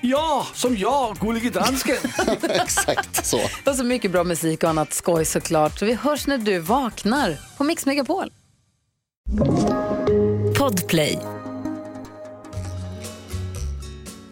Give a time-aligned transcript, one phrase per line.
[0.00, 1.96] Ja, som jag, Gullige Dansken.
[2.42, 3.40] Exakt så.
[3.66, 5.78] Och så mycket bra musik och annat skoj såklart.
[5.78, 8.32] Så vi hörs när du vaknar på Mix Megapol.
[10.58, 11.18] Podplay.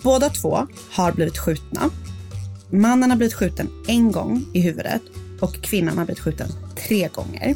[0.02, 1.90] Båda två har blivit skjutna.
[2.70, 5.02] Mannen har blivit skjuten en gång i huvudet
[5.40, 7.54] och kvinnan har blivit skjuten tre gånger.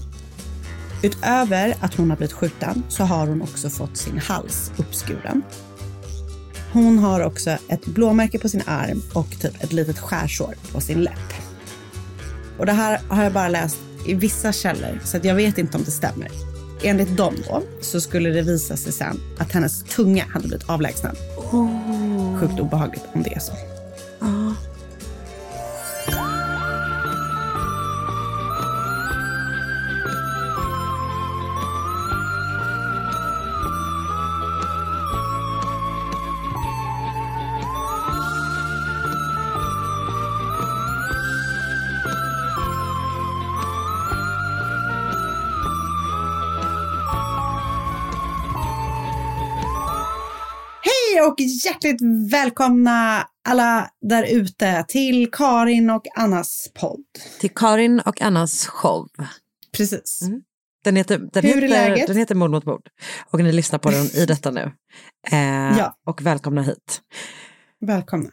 [1.03, 5.43] Utöver att hon har blivit skjuten så har hon också fått sin hals uppskuren.
[6.73, 11.03] Hon har också ett blåmärke på sin arm och typ ett litet skärsår på sin
[11.03, 11.33] läpp.
[12.59, 15.77] Och det här har jag bara läst i vissa källor så att jag vet inte
[15.77, 16.29] om det stämmer.
[16.83, 21.17] Enligt dem då så skulle det visa sig sen att hennes tunga hade blivit avlägsnad.
[22.41, 23.53] Sjukt obehagligt om det är så.
[51.65, 52.01] Hjärtligt
[52.33, 57.05] välkomna alla där ute till Karin och Annas podd.
[57.41, 59.09] Till Karin och Annas show.
[59.77, 60.23] Precis.
[60.23, 60.41] Mm.
[60.85, 62.07] Den heter, den Hur heter, läget?
[62.07, 62.89] Den heter Mord mot mord.
[63.31, 64.73] Och ni lyssnar på den i detta nu.
[65.31, 65.97] Eh, Ja.
[66.07, 67.01] Och välkomna hit.
[67.81, 68.31] Välkomna.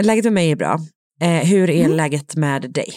[0.00, 0.78] Läget med mig är bra.
[1.20, 1.96] Eh, hur är Mm.
[1.96, 2.88] läget med dig?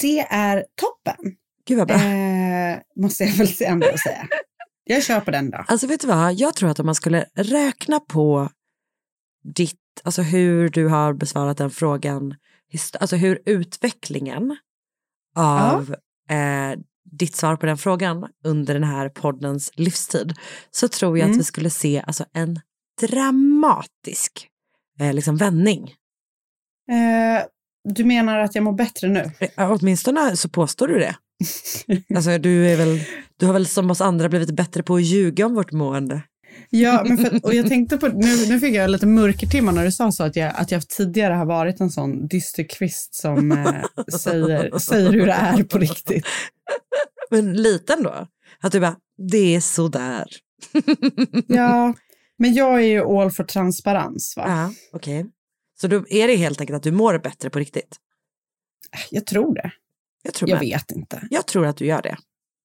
[0.00, 1.34] Det är toppen,
[1.68, 1.96] Gud vad bra.
[1.96, 4.28] eh, måste jag väl ändå säga.
[4.84, 5.64] Jag kör på den då.
[5.68, 8.48] Alltså vet du vad, jag tror att om man skulle räkna på
[9.44, 12.34] ditt, alltså hur du har besvarat den frågan,
[13.00, 14.56] alltså hur utvecklingen
[15.36, 15.96] av
[16.30, 16.78] eh,
[17.10, 20.34] ditt svar på den frågan under den här poddens livstid,
[20.70, 21.32] så tror jag Mm.
[21.36, 22.60] att vi skulle se alltså en
[23.00, 24.48] dramatisk
[25.00, 25.94] eh, liksom vändning.
[26.90, 27.44] Eh,
[27.94, 29.30] du menar att jag mår bättre nu?
[29.56, 31.16] Eh, Åtminstone så påstår du det.
[32.16, 33.00] Alltså du, är väl,
[33.36, 36.22] du har väl som oss andra blivit bättre på att ljuga om vårt mående.
[36.70, 39.92] Ja, men för, och jag tänkte på, nu, nu fick jag lite mörkertimmar när du
[39.92, 43.84] sa så att jag, att jag tidigare har varit en sån dysterkvist som eh,
[44.18, 46.26] säger, säger hur det är på riktigt.
[47.30, 48.26] Men liten då?
[48.60, 48.96] Att du bara,
[49.30, 50.26] det är sådär.
[51.46, 51.94] Ja,
[52.38, 54.44] men jag är ju all för transparens va?
[54.46, 55.26] Ja, okej.
[55.80, 57.96] Så då är det helt enkelt att du mår bättre på riktigt?
[59.10, 59.72] Jag tror det.
[60.22, 61.22] Jag tror, Jag vet inte.
[61.30, 62.16] jag tror att du gör det.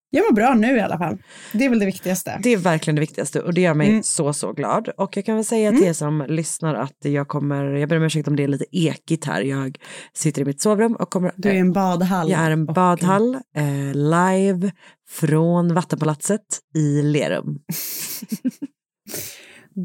[0.09, 1.17] Jag mår bra nu i alla fall.
[1.53, 2.39] Det är väl det viktigaste.
[2.43, 4.03] Det är verkligen det viktigaste och det gör mig Mm.
[4.03, 4.89] så, så glad.
[4.97, 8.03] Och jag kan väl säga till er som lyssnar att jag kommer, jag ber om
[8.03, 9.41] ursäkt om det är lite ekigt här.
[9.41, 9.77] Jag
[10.13, 12.29] sitter i mitt sovrum och kommer, Du är en badhall.
[12.31, 14.71] jag är en och- badhall eh, live
[15.09, 16.41] från Vattenpalatset
[16.75, 17.59] i Lerum.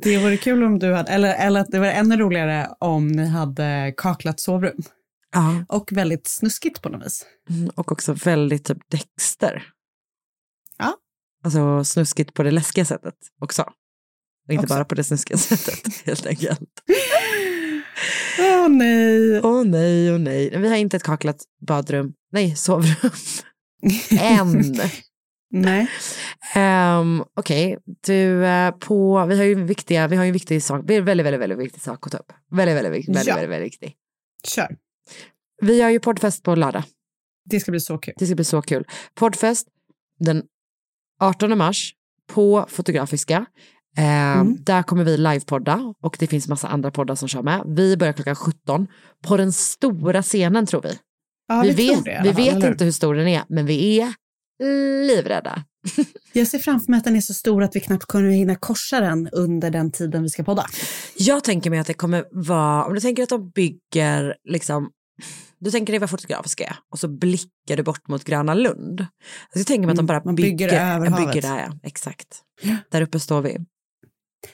[0.03, 3.27] Det vore kul om du hade, eller, eller att det var ännu roligare om ni
[3.27, 4.77] hade kaklat sovrum.
[5.33, 7.27] Ja, Och väldigt snuskigt på något vis.
[7.51, 9.63] mm, och också väldigt typ Dexter.
[11.45, 13.63] Alltså snuskigt på det läskiga sättet också.
[14.47, 14.75] Och inte Också.
[14.75, 16.83] bara på det snuskiga sättet, helt enkelt.
[18.39, 19.41] Åh nej.
[19.41, 20.59] Åh nej, åh nej.
[20.59, 23.11] Vi har inte ett kaklat badrum, nej, sovrum.
[24.21, 24.75] Än.
[25.53, 25.89] Nej.
[26.57, 30.83] Um, Okej, du, eh, på, vi har ju viktiga, vi har ju en viktig sak,
[30.87, 32.33] det är en väldigt, väldigt, väldigt viktig sak att ta upp.
[32.51, 33.35] Väldigt, väldigt, väldigt, väldigt, Ja.
[33.35, 33.95] väldigt, väldigt viktig.
[34.45, 34.77] Kör.
[35.63, 36.83] Vi har ju poddfest på lördag.
[37.45, 38.15] Det ska bli så kul.
[38.19, 38.85] Det ska bli så kul.
[39.15, 39.69] Poddfest
[40.19, 40.43] den
[41.21, 41.95] 18 mars
[42.33, 43.47] på Fotografiska.
[43.99, 44.57] Eh, Mm.
[44.65, 47.63] Där kommer vi livepodda och det finns massa andra poddar som kör med.
[47.67, 48.87] Vi börjar klockan 17
[49.23, 50.99] på den stora scenen tror vi.
[51.49, 54.15] Ja, vi vi, vet, det vi vet inte hur stor den är, men vi är
[55.07, 55.65] livrädda.
[56.33, 59.01] Jag ser framför mig att den är så stor att vi knappt kommer hinna korsa
[59.01, 60.67] den under den tiden vi ska podda.
[61.17, 64.91] Jag tänker mig att det kommer vara, om du tänker att de bygger liksom,
[65.59, 69.01] du tänker dig vad fotografiska är och så blickar du bort mot Gröna Lund.
[69.01, 71.43] Alltså jag tänker mig att de bara Mm, man bygger över bygger havet.
[71.43, 71.79] där, ja.
[71.83, 72.43] exakt.
[72.91, 73.59] Där uppe står vi.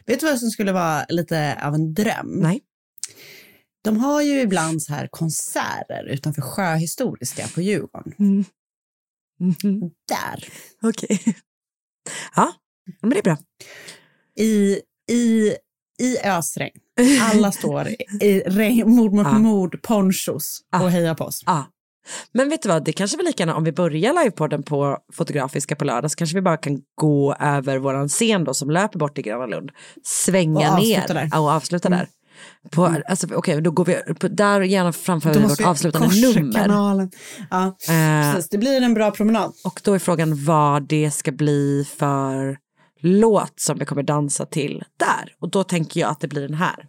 [0.06, 2.30] Vet du vad som skulle vara lite av en dröm?
[2.42, 2.60] Nej.
[3.84, 8.12] De har ju ibland så här konserter utanför Sjöhistoriska på Djurgården.
[8.18, 8.44] Mm.
[9.40, 9.80] Mhm.
[10.08, 10.48] Där,
[10.82, 11.20] Okej.
[12.36, 12.52] Ja,
[13.00, 13.36] men det är bra.
[14.38, 14.80] i,
[15.12, 15.56] i,
[15.98, 16.80] i ösregn.
[17.32, 17.88] Alla står
[18.22, 19.38] i mord mot Ja.
[19.38, 20.82] mord, ponchos Ja.
[20.82, 21.42] och hejar på oss.
[21.46, 21.64] Ja.
[22.32, 25.76] Men vet du vad, det kanske var lika gärna om vi börjar livepodden på Fotografiska
[25.76, 29.14] på lördag så kanske vi bara kan gå över våran scen då som löper bort
[29.14, 29.70] till Gröna Lund,
[30.04, 31.28] svänga Och ner där.
[31.32, 32.08] Ja, och avsluta där.
[32.70, 35.64] På, alltså, Okej, då går vi på, där och gärna framför Då vi vårt vi
[35.64, 36.52] avslutande nummer.
[36.62, 37.10] kanalen.
[37.50, 38.48] Ja, Eh, precis.
[38.50, 39.52] Det blir en bra promenad.
[39.64, 42.58] och då är frågan vad det ska bli för
[43.06, 45.34] låt som vi kommer dansa till där.
[45.38, 46.86] Och då tänker jag att det blir den här.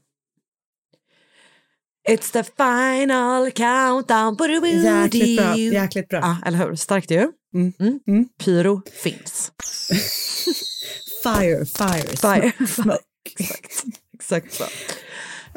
[2.10, 4.38] It's the final countdown.
[4.84, 5.58] Jäkligt bra.
[5.58, 6.20] Jäkligt bra.
[6.20, 6.76] Ja, eller hur?
[6.76, 7.32] Starkt ju.
[7.54, 7.74] Mm.
[7.80, 8.00] Mm.
[8.08, 8.30] Mm.
[8.44, 9.52] Pyro finns.
[11.24, 12.52] Fire, fire, Fire.
[12.68, 13.00] smoke.
[13.40, 13.84] Exakt,
[14.14, 14.64] exakt så.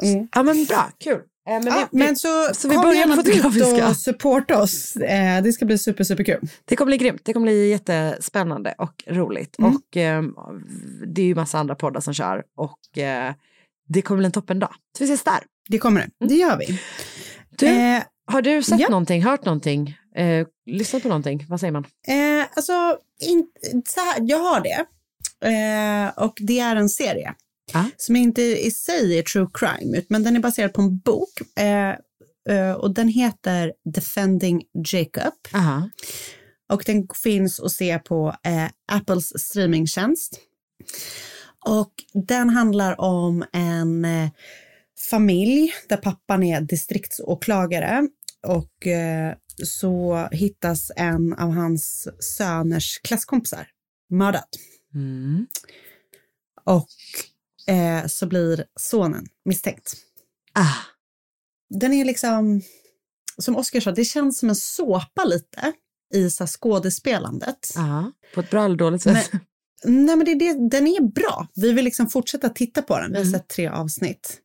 [0.01, 0.27] Mm.
[0.35, 1.21] Ja men bra, kul.
[1.51, 3.89] Eh, men Ja, vi, men så, så vi börjar med fotografiska.
[3.89, 4.95] och supporta oss.
[4.95, 6.49] Eh, det ska bli super, super kul.
[6.65, 9.59] det kommer bli grymt, det kommer bli jättespännande och roligt.
[9.59, 9.75] Mm.
[9.75, 10.23] Och eh,
[11.07, 13.33] det är ju massa andra poddar som kör och eh,
[13.87, 14.75] det kommer bli en toppendag.
[14.97, 15.39] Så vi ses där.
[15.69, 16.27] Det kommer det.
[16.27, 16.65] Det gör vi.
[16.65, 16.77] Mm.
[17.57, 18.89] Du, Eh, har du sett ja.
[18.89, 21.45] någonting, hört någonting, eh, lyssnat på någonting?
[21.49, 21.85] Vad säger man?
[22.55, 23.47] Alltså, in,
[23.87, 24.85] så här, jag har det.
[26.17, 27.33] Och det är en serie.
[27.73, 27.89] Ja.
[27.97, 31.29] Som inte i sig är true crime, men den är baserad på en bok.
[31.59, 31.95] Eh,
[32.55, 35.33] eh, och den heter Defending Jacob.
[35.53, 35.89] Aha.
[36.69, 40.39] Och den finns att se på eh, Apples streamingtjänst.
[41.65, 41.93] Och
[42.27, 44.29] den handlar om en eh,
[45.09, 48.07] familj där pappan är distriktsåklagare
[48.47, 49.33] och eh,
[49.63, 53.67] så hittas en av hans söners klasskompisar
[54.09, 54.43] mördad.
[54.93, 55.47] Mm.
[56.63, 56.87] Och
[57.67, 59.93] eh, så blir sonen misstänkt.
[60.53, 60.75] Ah.
[61.79, 62.61] Den är liksom,
[63.37, 65.71] som Oscar sa, det känns som en såpa lite
[66.13, 67.73] i så skådespelandet.
[67.77, 68.11] Aha.
[68.33, 69.29] På ett bra eller dåligt sätt?
[69.31, 69.41] Men-
[70.05, 71.47] Nej, men det, det, den är bra.
[71.55, 73.11] Vi vill liksom fortsätta titta på den.
[73.11, 73.33] Vi har Mm.
[73.39, 74.37] sett tre avsnitt.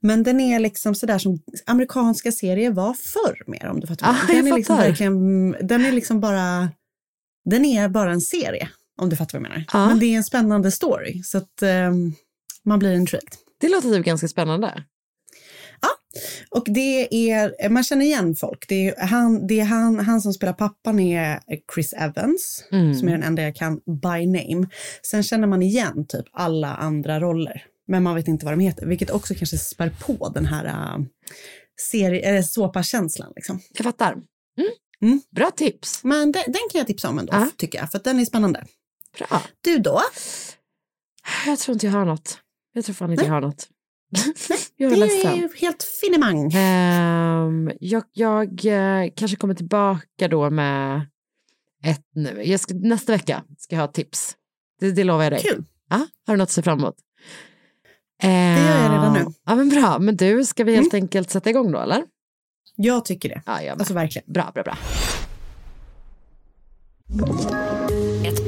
[0.00, 4.06] Men den är liksom sådär som amerikanska serier var förr mer om du fattar.
[4.10, 6.68] Ah, den, är liksom verkligen, den är liksom bara,
[7.44, 8.68] den är bara en serie
[9.00, 9.64] om du fattar vad jag menar.
[9.72, 9.86] Ja.
[9.88, 12.12] Men det är en spännande story så att ehm,
[12.66, 13.34] man blir intrigued.
[13.60, 14.84] Det låter typ ganska spännande.
[16.50, 18.64] Och det är, man känner igen folk.
[18.68, 21.40] Det är han, det är han, han som spelar pappan är
[21.74, 22.94] Chris Evans, Mm.
[22.94, 24.66] som är den enda jag kan by name.
[25.02, 28.86] Sen känner man igen typ alla andra roller, men man vet inte vad de heter,
[28.86, 30.64] vilket också kanske spär på den här
[30.98, 31.04] uh,
[31.90, 33.32] serie, äh, såpakänslan.
[33.36, 33.60] Liksom.
[33.74, 34.12] Jag fattar.
[34.12, 34.22] Mm.
[35.02, 35.20] Mm.
[35.36, 36.04] Bra tips.
[36.04, 37.48] Men den, den kan jag tipsa om ändå, Ja.
[37.56, 38.64] tycker jag, för den är spännande.
[39.18, 39.42] Bra.
[39.60, 40.00] Du då?
[41.46, 42.38] Jag tror inte jag har något.
[42.72, 43.28] Jag tror fan inte Nej.
[43.28, 43.68] jag har något.
[44.76, 45.32] jag är Det ledsen.
[45.32, 46.52] är helt finemang.
[46.54, 51.06] Ehm, jag jag eh, kanske kommer tillbaka då med
[51.84, 52.58] ett nu.
[52.58, 54.36] Ska, nästa vecka ska jag ha tips.
[54.80, 55.40] Det, det lovar jag dig.
[55.42, 55.64] Kul.
[55.90, 56.96] Ja, har du något att se fram emot?
[58.22, 59.20] Det gör jag redan nu.
[59.20, 59.32] Mm.
[59.46, 59.98] Ja, men bra.
[59.98, 62.04] Men du, ska vi helt enkelt sätta igång då, eller?
[62.76, 63.42] Jag tycker det.
[63.46, 63.78] Ja, jag.
[63.78, 64.32] Alltså verkligen.
[64.32, 64.76] Bra, bra, bra.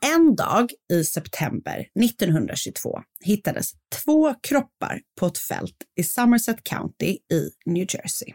[0.00, 3.70] En dag i september 1922 hittades
[4.04, 8.32] två kroppar på ett fält i Somerset County i New Jersey.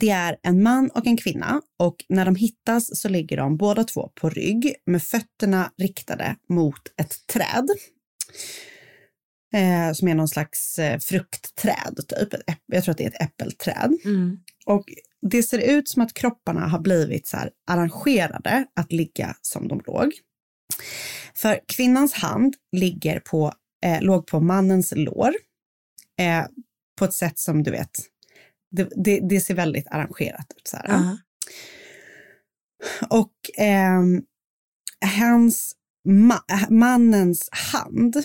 [0.00, 3.84] Det är en man och en kvinna och när de hittas så ligger de båda
[3.84, 7.68] två på rygg med fötterna riktade mot ett träd.
[9.54, 12.40] Eh, som är någon slags eh, fruktträd, typ.
[12.66, 13.96] Jag tror att det är ett äppelträd.
[14.04, 14.38] Mm.
[14.66, 14.84] Och
[15.30, 20.12] det ser ut som att kropparna har blivit så arrangerade att ligga som de låg.
[21.34, 23.52] För kvinnans hand ligger på,
[23.84, 25.34] eh, låg på mannens lår
[26.20, 26.46] eh,
[26.98, 27.90] på ett sätt som du vet,
[28.70, 30.68] det, det, det ser väldigt arrangerat ut.
[30.68, 30.78] Så.
[30.84, 31.18] Ja.
[33.10, 34.22] Och ehm,
[35.18, 35.72] hans,
[36.08, 36.40] ma
[36.70, 38.16] mannens hand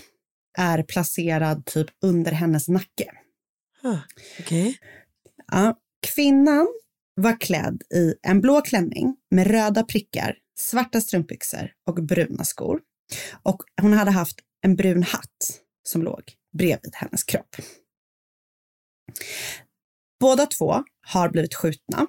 [0.57, 3.11] är placerad typ under hennes nacke.
[3.83, 3.97] Ah,
[4.39, 4.77] Okej.
[5.51, 5.79] Ja,
[6.15, 6.67] kvinnan
[7.15, 12.79] var klädd i en blå klänning med röda prickar, svarta strumpbyxor och bruna skor.
[13.43, 16.23] Och hon hade haft en brun hatt som låg
[16.57, 17.55] bredvid hennes kropp.
[20.19, 22.07] Båda två har blivit skjutna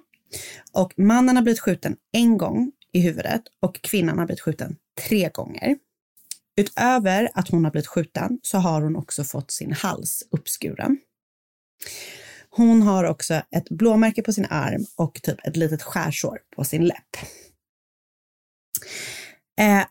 [0.72, 4.76] och mannen har blivit skjuten en gång i huvudet och kvinnan har blivit skjuten
[5.08, 5.76] tre gånger.
[6.56, 10.98] Utöver att hon har blivit skjuten så har hon också fått sin hals uppskuren.
[12.54, 16.84] Hon har också ett blåmärke på sin arm och typ ett litet skärsår på sin
[16.84, 17.16] läpp.
[19.60, 19.84] Eh,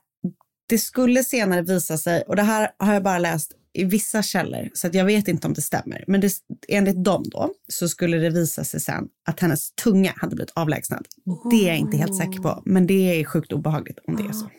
[0.69, 4.69] det skulle senare visa sig, och det här har jag bara läst i vissa källor,
[4.73, 6.33] så jag vet inte om det stämmer, men det,
[6.67, 11.07] enligt dem då så skulle det visa sig sen att hennes tunga hade blivit avlägsnad.
[11.51, 14.33] Det är jag inte helt säker på, men det är sjukt obehagligt om det är
[14.33, 14.49] så.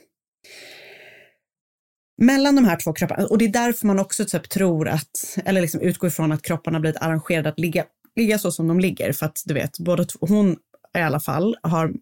[2.18, 5.60] Mellan de här två kropparna, och det är därför man också typ tror att, eller
[5.60, 7.84] liksom utgår ifrån att kropparna blivit arrangerade att ligga,
[8.16, 10.56] ligga så som de ligger, för att du vet, både hon
[10.98, 11.92] i alla fall har,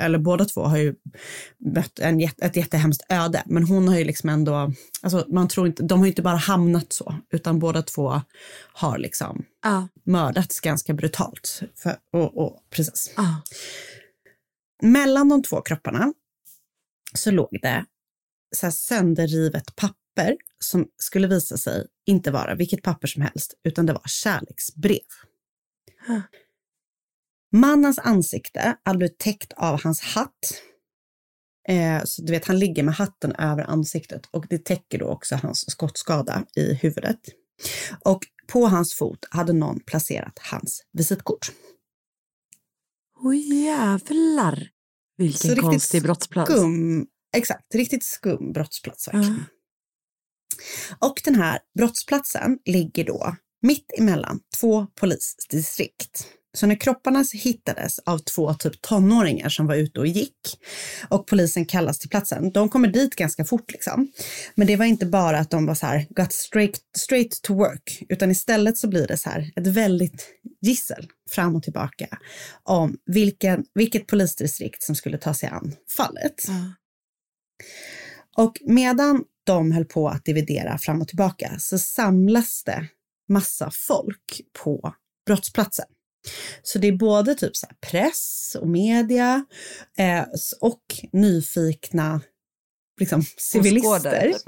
[0.00, 0.94] eller båda två har ju
[1.74, 4.72] mött en, ett jättehemskt öde, men hon har ju liksom ändå,
[5.02, 8.20] alltså man tror inte, de har ju inte bara hamnat så, utan båda två
[8.72, 9.88] har liksom Ja.
[10.04, 11.62] mördats ganska brutalt.
[11.82, 13.12] För, och, och, precis.
[13.16, 13.42] Ja.
[14.82, 16.12] Mellan de två kropparna
[17.14, 17.84] så låg det
[18.56, 23.86] så här sönderrivet papper som skulle visa sig inte vara vilket papper som helst, utan
[23.86, 25.00] det var kärleksbrev.
[26.06, 26.20] Huh.
[27.52, 30.62] Mannens ansikte hade blivit täckt av hans hatt.
[31.68, 35.36] Eh, så du vet, han ligger med hatten över ansiktet och det täcker då också
[35.36, 37.20] hans skottskada i huvudet.
[38.04, 41.52] Och på hans fot hade någon placerat hans visitkort.
[43.20, 44.68] Oj jävlar.
[45.16, 46.52] Vilken Så konstig brottsplats.
[46.52, 47.06] Skum,
[47.36, 49.44] exakt, riktigt skum brottsplats verkligen.
[50.98, 56.26] Och den här brottsplatsen ligger då mitt emellan två polisdistrikt.
[56.56, 60.58] Så när kropparna hittades av två typ tonåringar som var ute och gick
[61.08, 64.12] och polisen kallas till platsen, de kommer dit ganska fort liksom.
[64.54, 68.02] Men det var inte bara att de var så här, got straight, straight to work,
[68.08, 70.28] utan istället så blir det så här ett väldigt
[70.60, 72.18] gissel fram och tillbaka
[72.62, 76.44] om vilken, vilket polisdistrikt som skulle ta sig an fallet.
[78.36, 82.88] Och medan de höll på att dividera fram och tillbaka så samlas det
[83.28, 84.94] massa folk på
[85.26, 85.86] brottsplatsen.
[86.62, 89.44] Så det är både typ så press och media
[89.98, 90.24] eh,
[90.60, 92.20] och nyfikna
[93.00, 93.88] liksom, civilister.
[93.88, 94.42] Åskådare, typ.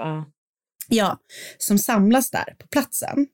[0.88, 1.18] Ja,
[1.58, 3.26] som samlas där på platsen.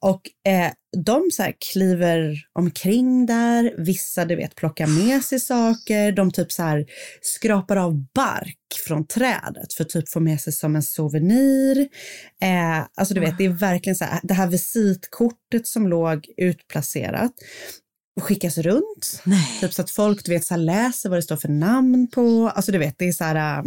[0.00, 0.72] Och eh,
[1.04, 6.62] de så kliver omkring där, vissa du vet plockar med sig saker, de typ så
[6.62, 6.86] här
[7.20, 11.88] skrapar av bark från trädet för typ få med sig som en souvenir.
[12.42, 17.32] Eh, alltså du vet, det är verkligen så här, det här visitkortet som låg utplacerat
[18.20, 19.22] skickas runt.
[19.60, 22.52] Typ så att folk du vet, så läser vad det står för namn på.
[22.54, 23.58] Alltså du vet, det är så här...
[23.58, 23.64] eh,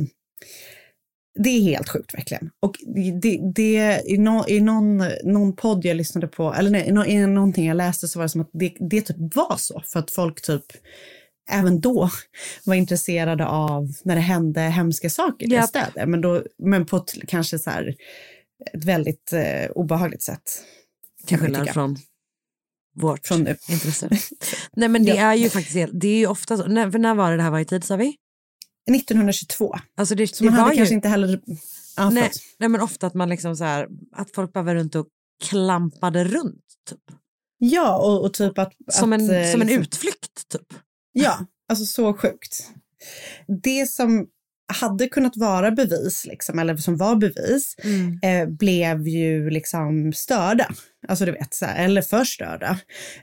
[1.36, 2.50] det är helt sjukt verkligen.
[2.60, 2.76] Och
[3.22, 7.06] det, det, i, no, i någon, någon podd jag lyssnade på, eller nej, i, no,
[7.06, 9.84] i någonting jag läste så var det som att det, det typ var så.
[9.86, 10.66] För att folk typ
[11.52, 12.10] även då
[12.66, 15.70] var intresserade av när det hände hemska saker i Japp.
[15.70, 16.06] städer.
[16.06, 17.96] Men, då, men på ett, kanske så här,
[18.74, 20.64] ett väldigt eh, obehagligt sätt.
[21.26, 21.98] Till skillnad från
[22.96, 23.56] vårt Från nu.
[23.70, 24.10] intresse.
[24.74, 26.68] Nej men det är ju faktiskt det är ju ofta så.
[26.68, 28.16] När, för när var det det här var i tid sa vi?
[28.96, 29.76] 1922.
[29.98, 31.42] Alltså det, Så det man var hade ju, kanske inte heller...
[31.98, 34.96] Ja, nej, nej men ofta att man liksom så här, att folk bara var runt
[34.96, 35.08] och
[35.50, 36.64] klampade runt.
[36.90, 37.00] Typ.
[37.58, 38.74] ja och, och typ att...
[38.92, 40.68] Som, att, en, eh, som en liksom- utflykt typ.
[41.12, 42.68] Ja, alltså så sjukt.
[43.64, 44.28] Det som
[44.74, 48.20] hade kunnat vara bevis, liksom, eller som var bevis, Mm.
[48.24, 50.70] eh, blev ju liksom störda.
[51.08, 52.80] Alltså du vet, så här, eller förstörda.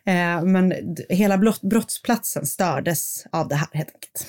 [0.06, 0.74] Eh, men
[1.08, 4.26] hela brott, brottsplatsen stördes av det här helt enkelt.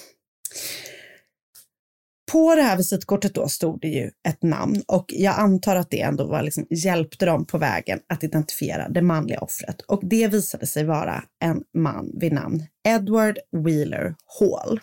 [2.32, 6.02] På det här visitkortet då stod det ju ett namn och jag antar att det
[6.02, 9.82] ändå var liksom, hjälpte dem på vägen att identifiera det manliga offret.
[9.82, 14.80] Och det visade sig vara en man vid namn Edward Wheeler Hall.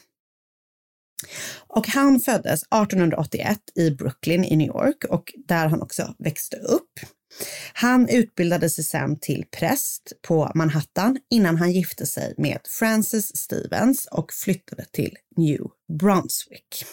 [1.67, 6.91] Och han föddes 1881 i Brooklyn i New York och där han också växte upp.
[7.73, 14.09] Han utbildade sig sen till präst på Manhattan innan han gifte sig med Frances Stevens
[14.11, 15.61] och flyttade till New
[15.99, 16.85] Brunswick.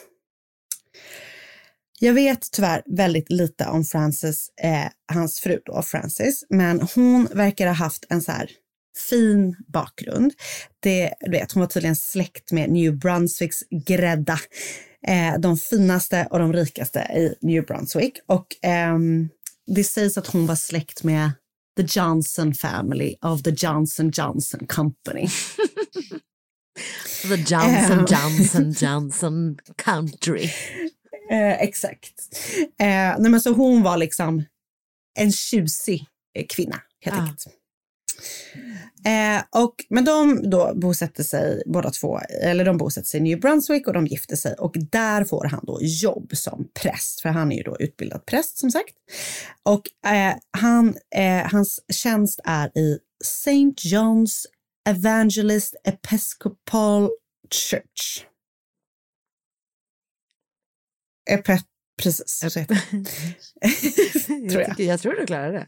[2.03, 7.67] Jag vet tyvärr väldigt lite om Frances, eh, hans fru då, Frances, men hon verkar
[7.67, 8.50] ha haft en så här
[9.10, 10.34] fin bakgrund.
[10.79, 14.39] Det, du vet, hon var tydligen släkt med New Brunswicks grädda.
[15.08, 18.13] Eh, de finaste och de rikaste i New Brunswick.
[18.27, 19.29] Och ehm,
[19.75, 21.31] det sägs att hon var släkt med
[21.77, 25.27] the Johnson family of the Johnson Johnson Company.
[27.22, 28.05] The Johnson Ehm.
[28.10, 30.50] Johnson Johnson Country.
[31.32, 32.14] Eh, exakt.
[32.80, 34.44] Eh, nej men så hon var liksom
[35.20, 36.06] en tjusig
[36.38, 37.22] eh, kvinna helt Ja.
[37.24, 37.46] enkelt.
[39.06, 43.40] Eh, och, men de då bosätter sig båda två, eller de bosätter sig i New
[43.40, 47.52] Brunswick och de gifter sig och där får han då jobb som präst, för han
[47.52, 48.94] är ju då utbildad präst som sagt.
[49.64, 53.74] Och eh, han, eh, hans tjänst är i St.
[53.78, 54.46] John's
[54.90, 57.10] Evangelist Episcopal
[57.70, 58.26] Church.
[61.32, 61.60] Epe,
[62.04, 64.50] precis, så heter det.
[64.50, 64.70] tror jag, jag.
[64.70, 65.68] tycker, jag tror du klarar det.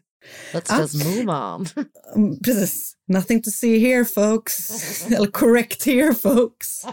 [0.54, 0.82] Let's Ja.
[0.82, 1.68] just move on.
[2.16, 2.94] Mm, Precis.
[3.08, 4.70] Nothing to see here folks.
[5.12, 6.86] Eller correct here folks.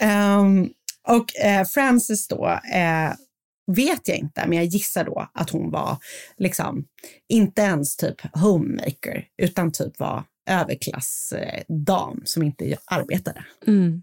[0.00, 0.70] Ehm,
[1.08, 3.12] och eh, Frances då eh,
[3.76, 5.96] vet jag inte, men jag gissar då att hon var
[6.36, 6.84] liksom
[7.28, 13.44] inte ens typ homemaker utan typ var överklassdam eh, som inte arbetade.
[13.66, 14.02] Mm.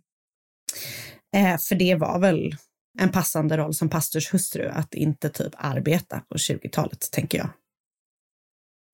[1.36, 2.56] Eh, för det var väl
[2.98, 7.50] en passande roll som pastorshustru att inte typ arbeta på 20-talet, tänker jag.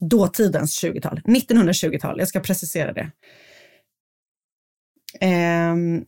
[0.09, 3.11] Dåtidens 20-tal, 1920-tal, jag ska precisera det.
[5.19, 6.05] Ehm,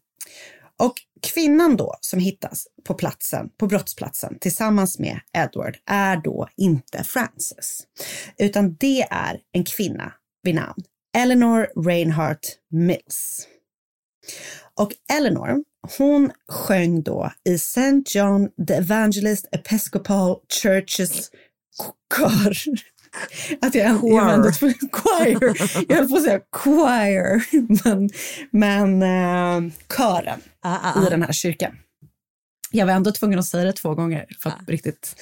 [0.77, 7.03] och kvinnan då som hittas på platsen, på brottsplatsen tillsammans med Edward är då inte
[7.03, 7.87] Frances,
[8.37, 10.83] utan det är en kvinna vid namn
[11.17, 13.47] Eleanor Reinhardt Mills.
[14.79, 15.63] Och Eleanor,
[15.97, 18.01] hon sjöng då i St.
[18.05, 21.31] John the Evangelist Episcopal Churches
[22.17, 22.55] kör.
[23.61, 24.51] Att jag, jag var ändå
[24.91, 25.37] choir.
[25.89, 27.45] Jag höll på att säga choir,
[27.83, 28.09] men,
[28.51, 31.07] men eh, kören Ah, ah, ah.
[31.07, 31.77] i den här kyrkan.
[32.71, 35.15] Jag var ändå tvungen att säga det två gånger för att riktigt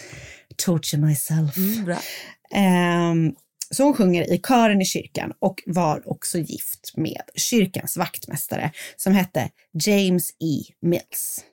[0.56, 1.58] torture myself.
[1.58, 1.98] Mm, bra.
[3.74, 9.14] Så hon sjunger i kören i kyrkan och var också gift med kyrkans vaktmästare som
[9.14, 9.50] hette
[9.86, 10.74] James E.
[10.82, 11.46] Mills.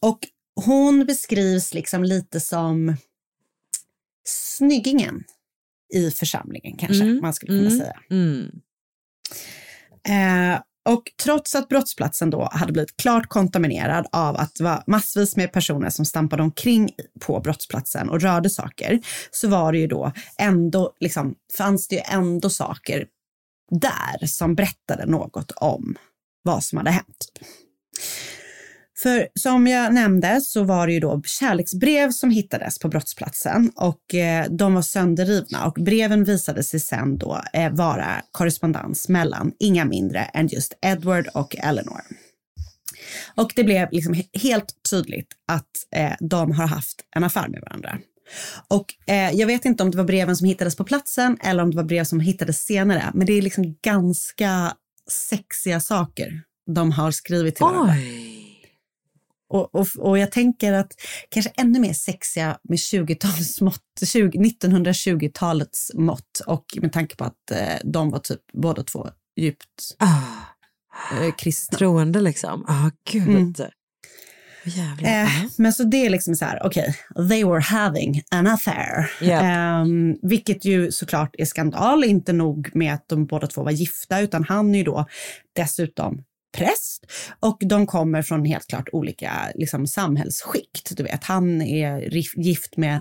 [0.00, 0.18] Och
[0.54, 2.96] hon beskrivs liksom lite som
[4.28, 5.24] snyggingen
[5.94, 8.00] i församlingen kanske Mm, man skulle kunna mm, säga.
[8.10, 8.60] Mm.
[10.08, 15.36] Eh, och trots att brottsplatsen då hade blivit klart kontaminerad av att det var massvis
[15.36, 16.90] med personer som stampade omkring
[17.20, 22.02] på brottsplatsen och rörde saker, så var det ju då ändå, liksom, fanns det ju
[22.04, 23.06] ändå saker
[23.70, 25.96] där som berättade något om
[26.42, 27.26] vad som hade hänt.
[29.02, 34.14] För som jag nämnde så var det ju då kärleksbrev som hittades på brottsplatsen och
[34.14, 39.84] eh, de var sönderrivna och breven visade sig sen då eh, vara korrespondens mellan inga
[39.84, 42.02] mindre än just Edward och Eleanor.
[43.34, 47.98] Och det blev liksom helt tydligt att eh, de har haft en affär med varandra.
[48.68, 51.70] Och eh, jag vet inte om det var breven som hittades på platsen eller om
[51.70, 54.72] det var brev som hittades senare, men det är liksom ganska
[55.10, 56.42] sexiga saker
[56.74, 57.94] de har skrivit till varandra.
[59.52, 60.92] Och, och, och jag tänker att
[61.28, 67.78] kanske ännu mer sexiga med 20-talsmått, 20, 1920-talets mått och med tanke på att eh,
[67.84, 69.96] de var typ båda två djupt
[71.12, 71.78] eh, kristna.
[71.78, 72.64] Troende liksom.
[72.68, 73.28] Ja, gud.
[73.28, 73.64] Mm.
[75.04, 76.96] Eh, men så det är liksom så här, okej,
[77.28, 79.10] they were having an affair.
[79.20, 79.42] Japp.
[79.42, 84.20] Ehm, vilket ju såklart är skandal, inte nog med att de båda två var gifta,
[84.20, 85.06] utan han är ju då
[85.56, 87.06] dessutom präst
[87.40, 90.96] och de kommer från helt klart olika liksom, samhällsskikt.
[90.96, 92.00] Du vet, han är
[92.40, 93.00] gift med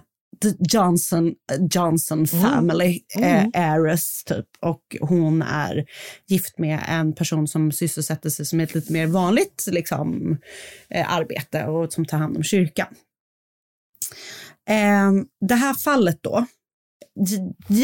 [0.73, 1.33] Johnson,
[1.73, 3.29] Johnson family, Mm.
[3.53, 4.45] eh, heiress typ.
[4.59, 5.85] Och hon är
[6.27, 10.37] gift med en person som sysselsätter sig som ett lite mer vanligt liksom,
[10.89, 12.87] eh, arbete och som tar hand om kyrkan.
[14.69, 15.11] Eh,
[15.47, 16.45] det här fallet då,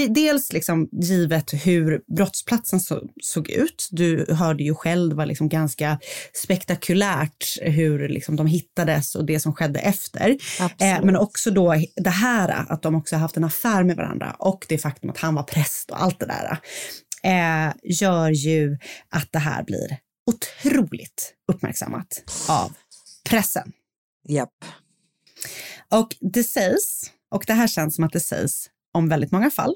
[0.07, 3.87] dels liksom givet hur brottsplatsen så, såg ut.
[3.91, 5.99] Du hörde ju själv, det var liksom ganska
[6.33, 10.37] spektakulärt hur liksom de hittades och det som skedde efter.
[10.59, 14.65] Eh, men också då det här att de också haft en affär med varandra och
[14.69, 16.59] det faktum att han var präst och allt det där
[17.23, 18.77] eh, gör ju
[19.09, 22.73] att det här blir otroligt uppmärksammat av
[23.29, 23.71] pressen.
[24.29, 24.65] Japp.
[25.91, 29.75] Och det sägs, och det här känns som att det sägs om väldigt många fall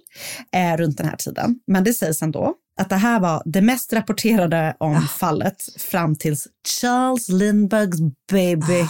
[0.55, 3.93] eh, runt den här tiden, men det sägs ändå att det här var det mest
[3.93, 6.47] rapporterade om fallet fram tills
[6.79, 7.99] Charles Lindberghs
[8.31, 8.85] baby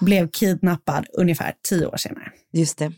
[0.00, 2.32] blev kidnappad ungefär tio år senare.
[2.52, 2.92] Just det.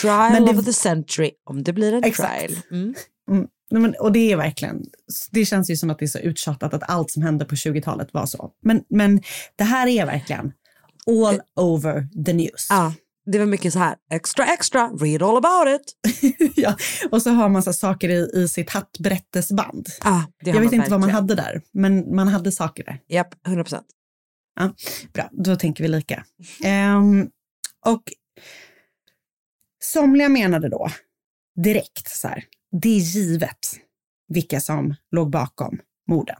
[0.00, 2.38] Trial Men det- of the century, om det blir en Exakt.
[2.38, 2.56] trial.
[2.70, 2.94] Mm.
[3.30, 3.46] Mm.
[3.72, 4.82] Men, och det är verkligen,
[5.30, 8.08] det känns ju som att det är så uttjatat att allt som hände på 20-talet
[8.14, 8.50] var så.
[8.62, 9.22] Men, men
[9.56, 10.52] det här är verkligen
[11.06, 12.66] all over the news.
[12.70, 12.94] Ja,
[13.26, 15.96] det var mycket så här, extra extra, read all about it.
[16.56, 16.76] ja,
[17.10, 18.70] och så har man så saker i, i sitt
[20.44, 21.14] det har Jag vet inte vad man verkligen.
[21.14, 23.00] hade där, men man hade saker där.
[23.08, 23.86] Japp, 100 procent.
[24.60, 24.74] Ja,
[25.12, 26.24] bra, då tänker vi lika.
[26.64, 27.28] Ehm,
[27.86, 28.02] och
[29.84, 30.90] somliga menade då
[31.64, 32.44] direkt så här,
[32.82, 33.58] det är givet
[34.28, 36.36] vilka som låg bakom morden.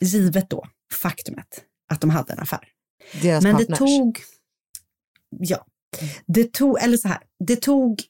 [0.00, 0.66] Givet då
[1.02, 2.68] faktumet att de hade en affär.
[3.22, 3.78] Deras Men partners.
[3.78, 4.18] det tog,
[5.38, 5.66] ja,
[6.26, 8.02] det tog, eller så här, det tog,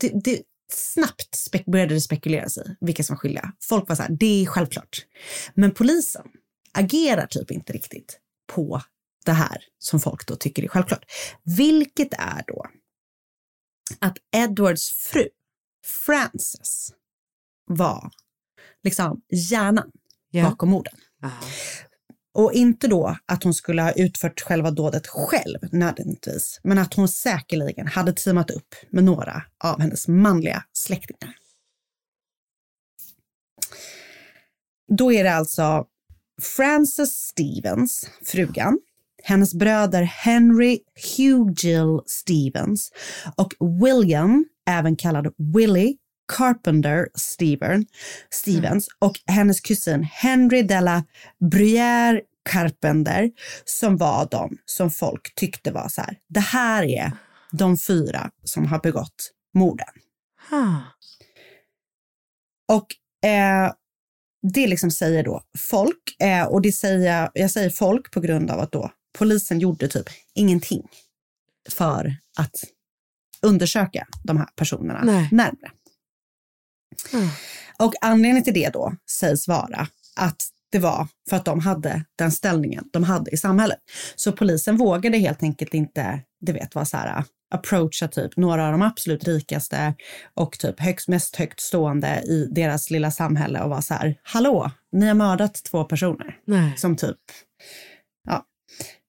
[0.00, 3.52] det, det, snabbt spek, började det spekuleras i vilka som var skyldiga.
[3.68, 5.06] Folk var så här, det är självklart.
[5.54, 6.26] Men polisen
[6.72, 8.18] agerar typ inte riktigt
[8.54, 8.82] på
[9.24, 11.04] det här som folk då tycker är självklart.
[11.56, 12.66] Vilket är då
[13.98, 15.28] att Edwards fru,
[16.04, 16.92] Frances,
[17.66, 18.10] var
[18.82, 19.20] liksom
[19.50, 19.90] hjärnan
[20.30, 20.50] Ja.
[20.50, 20.94] bakom morden.
[22.34, 27.08] Och inte då att hon skulle ha utfört själva dådet själv nödvändigtvis, men att hon
[27.08, 31.34] säkerligen hade teamat upp med några av hennes manliga släktingar.
[34.96, 35.86] Då är det alltså
[36.42, 38.78] Frances Stevens, frugan,
[39.22, 40.78] hennes bröder Henry
[41.16, 42.90] Hugill Stevens
[43.36, 45.96] och William, även kallad Willie
[46.32, 47.86] Carpenter Steven,
[48.30, 51.04] Stevens och hennes kusin Henry Della
[51.40, 53.30] Bruyère Carpenter
[53.64, 57.12] som var de som folk tyckte var så här, det här är
[57.52, 59.88] de fyra som har begått morden.
[62.68, 62.86] Och
[63.28, 63.72] eh,
[64.52, 68.60] det liksom säger då folk, eh, och det säger, jag säger folk på grund av
[68.60, 70.88] att då polisen gjorde typ ingenting
[71.70, 72.56] för att
[73.42, 75.28] undersöka de här personerna Nej.
[75.32, 75.72] närmare.
[77.78, 79.86] Och anledningen till det då sägs vara
[80.16, 83.78] att det var för att de hade den ställningen de hade i samhället.
[84.16, 88.72] Så polisen vågade helt enkelt inte, du vet, vara så här, approacha typ några av
[88.72, 89.94] de absolut rikaste
[90.34, 94.70] och typ högst, mest högt stående i deras lilla samhälle och vara så här, hallå,
[94.92, 96.38] ni har mördat två personer.
[96.46, 96.76] Nej.
[96.76, 97.18] Som typ,
[98.28, 98.44] ja,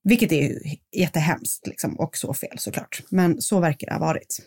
[0.04, 0.58] vilket är
[0.96, 3.04] jättehemskt liksom, och så fel såklart.
[3.10, 4.38] Men så verkar det ha varit.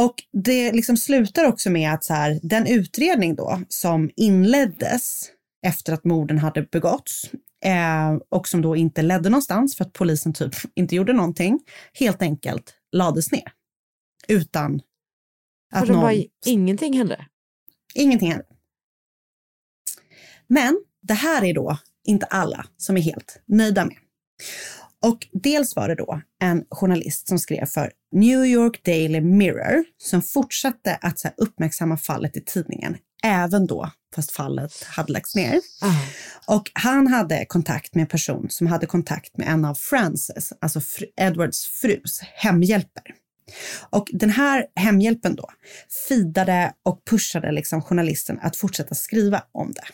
[0.00, 5.30] Och det liksom slutar också med att så här, den utredning då som inleddes
[5.66, 7.30] efter att morden hade begåtts
[7.64, 11.60] eh, och som då inte ledde någonstans för att polisen typ inte gjorde någonting,
[11.92, 13.52] helt enkelt lades ner.
[14.28, 14.80] Utan
[15.72, 16.02] att någon...
[16.02, 17.26] var, ingenting hände.
[17.94, 18.46] Ingenting hände.
[20.46, 23.96] Men det här är då inte alla som är helt nöjda med.
[25.04, 30.22] Och dels var det då en journalist som skrev för New York Daily Mirror som
[30.22, 35.60] fortsatte att så uppmärksamma fallet i tidningen även då fast fallet hade lagts ner.
[36.46, 40.80] Och han hade kontakt med en person som hade kontakt med en av Frances, alltså
[40.80, 43.02] fru, Edwards frus hemhjälper.
[43.90, 45.50] Och den här hemhjälpen då
[46.08, 49.84] fidade och pushade liksom journalisten att fortsätta skriva om det.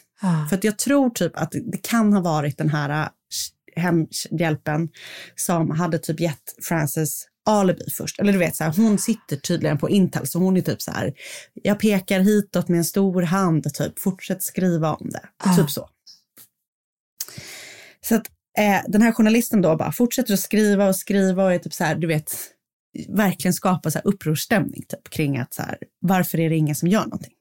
[0.49, 3.09] För att jag tror typ att det kan ha varit den här äh,
[3.77, 4.89] hemhjälpen
[5.37, 8.21] som hade typ gett Frances alibi först.
[8.21, 10.91] Eller du vet, så här, hon sitter tydligen på Intel, så hon är typ så
[10.91, 11.15] här,
[11.55, 15.29] jag pekar hitåt med en stor hand, typ, fortsätt skriva om det.
[15.57, 15.89] Typ så.
[18.01, 18.27] Så att
[18.59, 21.85] eh, den här journalisten då bara fortsätter att skriva och skriva och är typ så
[21.85, 22.33] här, du vet,
[23.09, 26.89] verkligen skapar så här upprorsstämning typ, kring att så här, varför är det ingen som
[26.89, 27.33] gör någonting?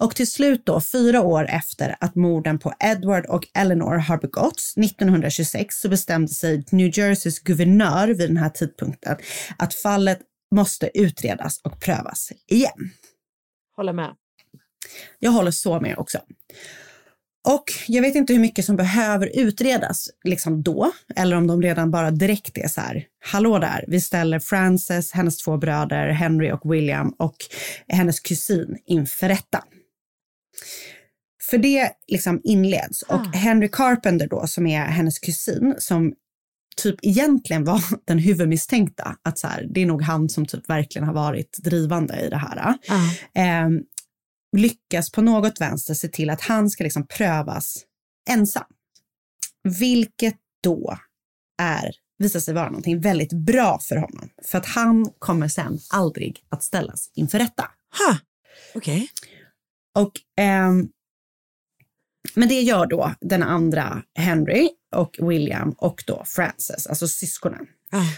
[0.00, 4.76] Och till slut då, fyra år efter att morden på Edward och Eleanor har begåtts,
[4.76, 9.16] 1926, så bestämde sig New Jerseys guvernör vid den här tidpunkten
[9.56, 10.20] att fallet
[10.54, 12.90] måste utredas och prövas igen.
[13.76, 14.10] Håller med.
[15.18, 16.18] Jag håller så med också.
[17.48, 21.90] Och jag vet inte hur mycket som behöver utredas liksom då, eller om de redan
[21.90, 26.72] bara direkt är så här, hallå där, vi ställer Frances, hennes två bröder, Henry och
[26.74, 27.36] William och
[27.88, 29.64] hennes kusin inför rätta.
[31.50, 36.12] För det liksom inleds och Henry Carpenter då, som är hennes kusin, som
[36.76, 41.06] typ egentligen var den huvudmisstänkta, att så här, det är nog han som typ verkligen
[41.06, 42.74] har varit drivande i det här.
[43.34, 43.68] Eh,
[44.56, 47.76] lyckas på något vänster se till att han ska liksom prövas
[48.30, 48.64] ensam.
[49.78, 50.98] Vilket då
[51.62, 54.28] är, visar sig vara någonting väldigt bra för honom.
[54.44, 57.62] För att han kommer sen aldrig att ställas inför rätta.
[57.98, 58.18] Ha,
[58.74, 59.08] okej.
[59.94, 60.88] Och, ehm,
[62.34, 67.66] men det gör då den andra Henry och William och då Frances, alltså syskonen.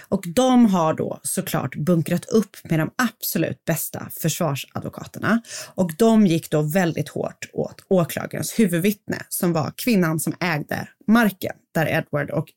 [0.09, 5.43] Och de har då såklart bunkrat upp med de absolut bästa försvarsadvokaterna.
[5.75, 11.57] Och de gick då väldigt hårt åt åklagarens huvudvittne som var kvinnan som ägde marken
[11.75, 12.49] där Edward och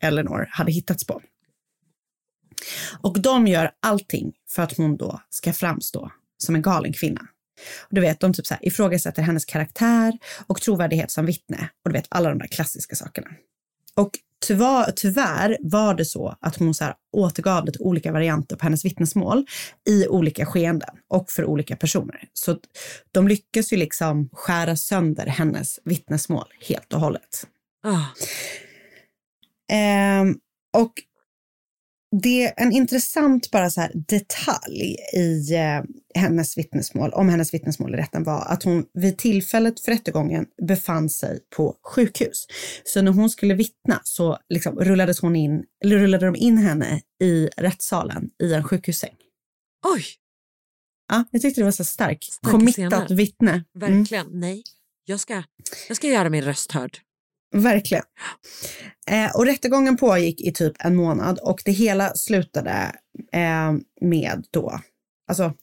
[0.00, 1.22] Eleanor hade hittats på.
[3.00, 7.26] Och de gör allting för att hon då ska framstå som en galen kvinna.
[7.80, 11.68] Och du vet, de typ så här ifrågasätter hennes karaktär och trovärdighet som vittne.
[11.84, 13.28] Och du vet, alla de där klassiska sakerna.
[13.94, 14.10] Och
[14.46, 18.84] tyvärr, tyvärr var det så att hon så här återgav lite olika varianter på hennes
[18.84, 19.46] vittnesmål
[19.88, 22.28] i olika skeenden och för olika personer.
[22.32, 22.58] Så
[23.12, 27.46] de lyckas ju liksom skära sönder hennes vittnesmål helt och hållet.
[27.84, 28.04] Ah.
[29.72, 30.38] Ehm,
[30.76, 30.92] och
[32.22, 35.82] det är en intressant bara så detalj i eh,
[36.14, 41.08] hennes vittnesmål, om hennes vittnesmål i rätten var att hon vid tillfället för rättegången befann
[41.08, 42.46] sig på sjukhus.
[42.84, 47.00] Så när hon skulle vittna så liksom rullades hon in, eller rullade de in henne
[47.22, 49.14] i rättssalen i en sjukhussäng.
[49.94, 50.02] Oj!
[51.08, 52.24] Ja, jag tyckte det var så starkt.
[52.24, 53.50] Starka Committat vittne.
[53.50, 53.98] Mm.
[53.98, 54.26] Verkligen.
[54.30, 54.62] Nej,
[55.04, 55.42] jag ska,
[55.88, 56.98] jag ska göra min röst hörd.
[57.56, 58.04] Verkligen.
[59.10, 62.92] Eh, och rättegången pågick i typ en månad och det hela slutade
[63.32, 64.80] eh, med då,
[65.28, 65.54] alltså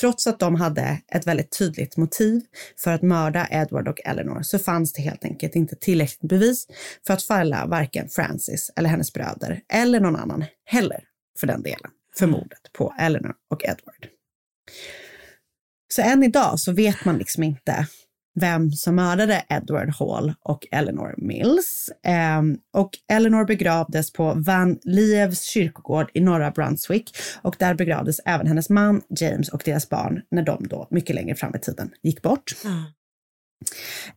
[0.00, 2.42] trots att de hade ett väldigt tydligt motiv
[2.78, 6.66] för att mörda Edward och Eleanor så fanns det helt enkelt inte tillräckligt bevis
[7.06, 11.04] för att fälla varken Francis eller hennes bröder eller någon annan heller
[11.40, 14.08] för den delen för mordet på Eleanor och Edward.
[15.88, 17.86] Så än idag så vet man liksom inte
[18.34, 21.90] vem som mördade Edward Hall och Eleanor Mills.
[22.04, 28.46] Ehm, och Eleanor begravdes på Van Lievs kyrkogård i norra Brunswick och där begravdes även
[28.46, 32.22] hennes man James och deras barn när de då mycket längre fram i tiden gick
[32.22, 32.54] bort.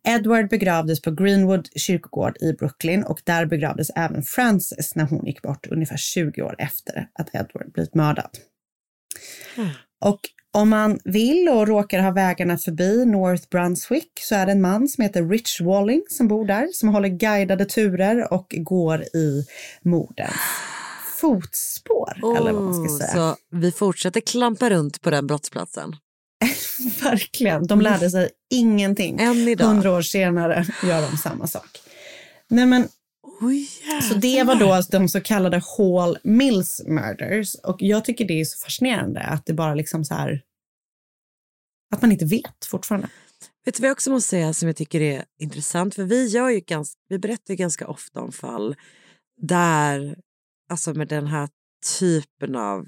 [0.04, 5.41] Edward begravdes på Greenwood kyrkogård i Brooklyn och där begravdes även Frances när hon gick
[5.41, 8.30] bort ungefär 20 år efter att Edward blivit mördad.
[10.06, 10.19] Och
[10.53, 14.87] om man vill och råkar ha vägarna förbi North Brunswick så är det en man
[14.87, 19.45] som heter Rich Walling som bor där, som håller guidade turer och går i
[19.81, 20.33] mordens
[21.21, 23.13] fotspår, eller vad man ska Oh, säga.
[23.13, 25.95] Så vi fortsätter klampa runt på den brottsplatsen.
[27.03, 29.19] Verkligen, de lärde sig ingenting.
[29.19, 29.65] Än idag.
[29.65, 31.81] Hundra år senare gör de samma sak.
[32.49, 32.87] Nej men,
[33.43, 33.69] Oj,
[34.10, 37.56] så det var då de så kallade Hall Mills Murders.
[37.56, 40.41] Och jag tycker det är så fascinerande att det bara liksom så här,
[41.95, 43.10] att man inte vet fortfarande.
[43.65, 45.95] Vet du vad jag också måste säga som jag tycker är intressant?
[45.95, 48.75] För vi, gör ju ganska, vi berättar ju ganska ofta om fall
[49.41, 50.17] där,
[50.69, 51.49] alltså med den här
[51.99, 52.88] typen av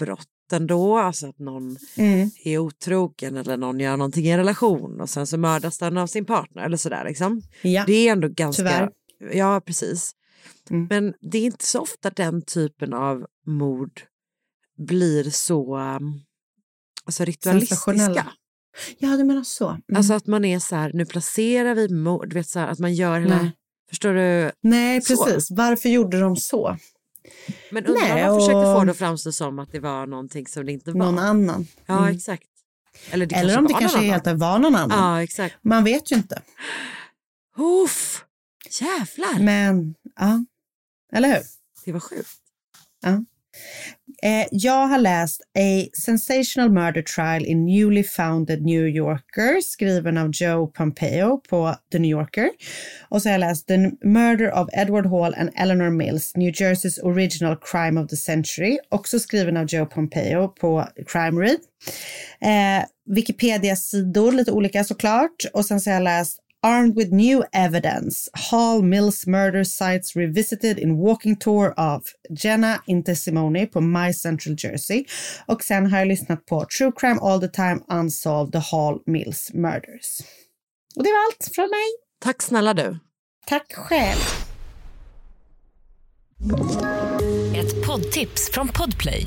[0.00, 2.30] brott ändå, alltså att någon Mm.
[2.44, 6.06] är otrogen eller någon gör någonting i en relation och sen så mördas den av
[6.06, 7.42] sin partner eller sådär liksom.
[7.62, 8.90] Ja, Det är ändå ganska, tyvärr.
[9.32, 10.10] Ja precis.
[10.70, 10.86] Mm.
[10.90, 14.00] Men det är inte så ofta den typen av mord
[14.78, 15.76] blir så
[17.04, 18.26] alltså ritualistiska.
[18.98, 19.68] Ja, du menar så.
[19.68, 19.82] Mm.
[19.94, 22.94] Alltså att man är så här, nu placerar vi mord, vet så här, att man
[22.94, 23.52] gör hela, Nej.
[23.88, 24.52] förstår du?
[24.62, 25.24] Nej, så.
[25.24, 25.50] precis.
[25.50, 26.76] Varför gjorde de så?
[27.70, 30.06] Men undrar om Nej, man försökte och- få det att framstå som att det var
[30.06, 30.98] någonting som det inte var.
[30.98, 31.66] Någon annan.
[31.86, 32.16] Ja, Mm.
[32.16, 32.46] exakt.
[33.10, 34.98] Eller, Eller om det kanske helt var någon annan.
[34.98, 35.54] Ja, exakt.
[35.62, 36.42] Man vet ju inte.
[37.84, 38.24] Uff,
[38.70, 39.42] jävlar.
[39.44, 40.44] Men, ja.
[41.12, 41.42] Eller hur?
[41.84, 42.30] Det var sjukt.
[43.02, 43.24] Ja.
[44.22, 50.30] Eh, jag har läst A Sensational Murder Trial in Newly Founded New Yorker skriven av
[50.32, 52.50] Joe Pompeo på The New Yorker.
[53.08, 56.98] Och så har jag läst The Murder of Edward Hall and Eleanor Mills, New Jerseys
[56.98, 61.58] Original Crime of the Century, också skriven av Joe Pompeo på Crime Read.
[62.40, 65.44] Eh, Wikipedia-sidor, lite olika såklart.
[65.52, 70.78] Och sen så har jag läst Armed with new evidence, Hall Mills murder sites revisited
[70.80, 75.04] in walking tour of Jenna Intesimoni på My Central Jersey.
[75.46, 79.50] Och sen har jag lyssnat på True Crime All the Time Unsolved The Hall Mills
[79.54, 80.20] Murders.
[80.96, 81.86] Och det var allt från mig.
[82.20, 82.98] Tack snälla du.
[83.46, 84.20] Tack själv.
[87.56, 89.26] Ett poddtips från Podplay.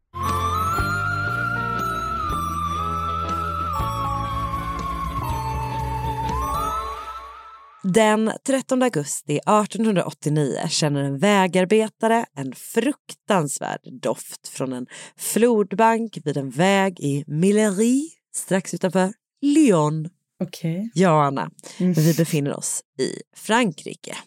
[7.93, 16.49] Den 13 augusti 1889 känner en vägarbetare en fruktansvärd doft från en flodbank vid en
[16.49, 20.09] väg i Millery strax utanför Lyon.
[20.43, 20.91] Okej.
[20.93, 24.17] Ja, Anna, vi befinner oss i Frankrike.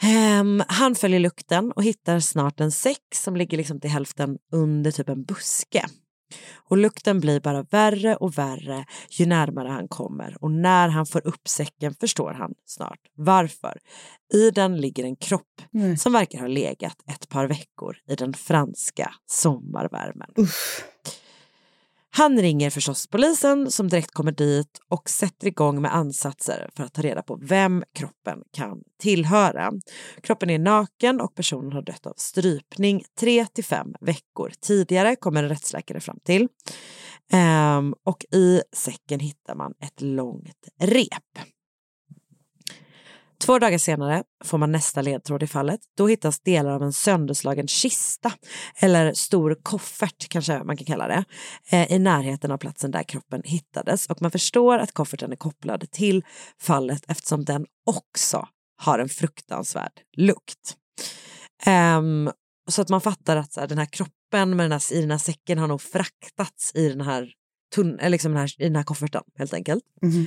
[0.00, 4.90] Ehm, han följer lukten och hittar snart en säck som ligger liksom till hälften under
[4.90, 5.84] typ en buske.
[6.54, 11.26] Och lukten blir bara värre och värre ju närmare han kommer och när han får
[11.26, 13.78] upp säcken förstår han snart varför.
[14.34, 15.96] I den ligger en kropp Nej.
[15.96, 20.30] som verkar ha legat ett par veckor i den franska sommarvärmen.
[22.12, 26.94] Han ringer förstås polisen som direkt kommer dit och sätter igång med ansatser för att
[26.94, 29.72] ta reda på vem kroppen kan tillhöra.
[30.22, 35.42] Kroppen är naken och personen har dött av strypning tre till fem veckor tidigare kommer
[35.42, 36.48] en rättsläkare fram till.
[37.32, 41.38] Ehm, och i säcken hittar man ett långt rep.
[43.40, 45.80] Två dagar senare får man nästa ledtråd i fallet.
[45.96, 48.32] Då hittas delar av en sönderslagen kista,
[48.76, 51.24] eller stor koffert kanske man kan kalla det,
[51.70, 54.06] eh, i närheten av platsen där kroppen hittades.
[54.06, 56.24] Och man förstår att kofferten är kopplad till
[56.60, 60.76] fallet eftersom den också har en fruktansvärd lukt.
[61.66, 62.30] Um,
[62.68, 65.10] så att man fattar att så här, den här kroppen med den här, i den
[65.10, 67.32] här säcken har nog fraktats i den här,
[67.74, 69.84] tunn, liksom den här, i den här kofferten helt enkelt.
[70.02, 70.26] Ehm,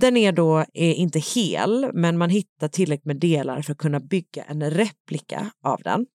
[0.00, 4.00] den är då eh, inte hel, men man hittar tillräckligt med delar för att kunna
[4.00, 6.06] bygga en replika av den.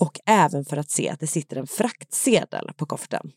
[0.00, 3.30] Och även för att se att det sitter en fraktsedel på kofferten.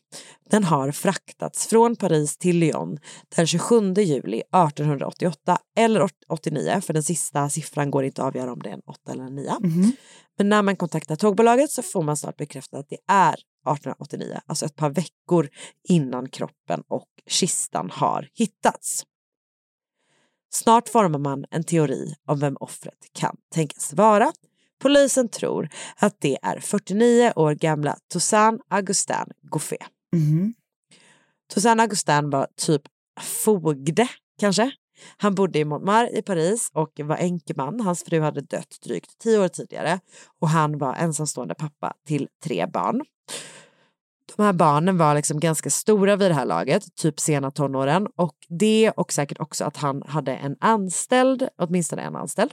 [0.50, 2.98] Den har fraktats från Paris till Lyon
[3.36, 8.58] den 27 juli 1888 eller 89, för den sista siffran går inte att avgöra om
[8.62, 9.52] det är en 8 eller en 9.
[10.38, 14.66] Men när man kontaktar tågbolaget så får man snart bekräftat att det är 1889, alltså
[14.66, 15.48] ett par veckor
[15.88, 19.04] innan kroppen och kistan har hittats.
[20.54, 24.32] Snart formar man en teori om vem offret kan tänkas vara.
[24.82, 29.86] Polisen tror att det är 49 år gamla Toussaint Augustin Gouffet.
[31.54, 32.82] Toussaint Augustin var typ
[33.20, 34.08] fogde
[34.40, 34.70] kanske.
[35.16, 37.80] Han bodde i Montmartre i Paris och var enkeman.
[37.80, 40.00] Hans fru hade dött drygt tio år tidigare
[40.40, 43.02] och han var ensamstående pappa till tre barn.
[44.36, 48.36] De här barnen var liksom ganska stora vid det här laget, typ sena tonåren och
[48.48, 52.52] det och säkert också att han hade en anställd, åtminstone en anställd,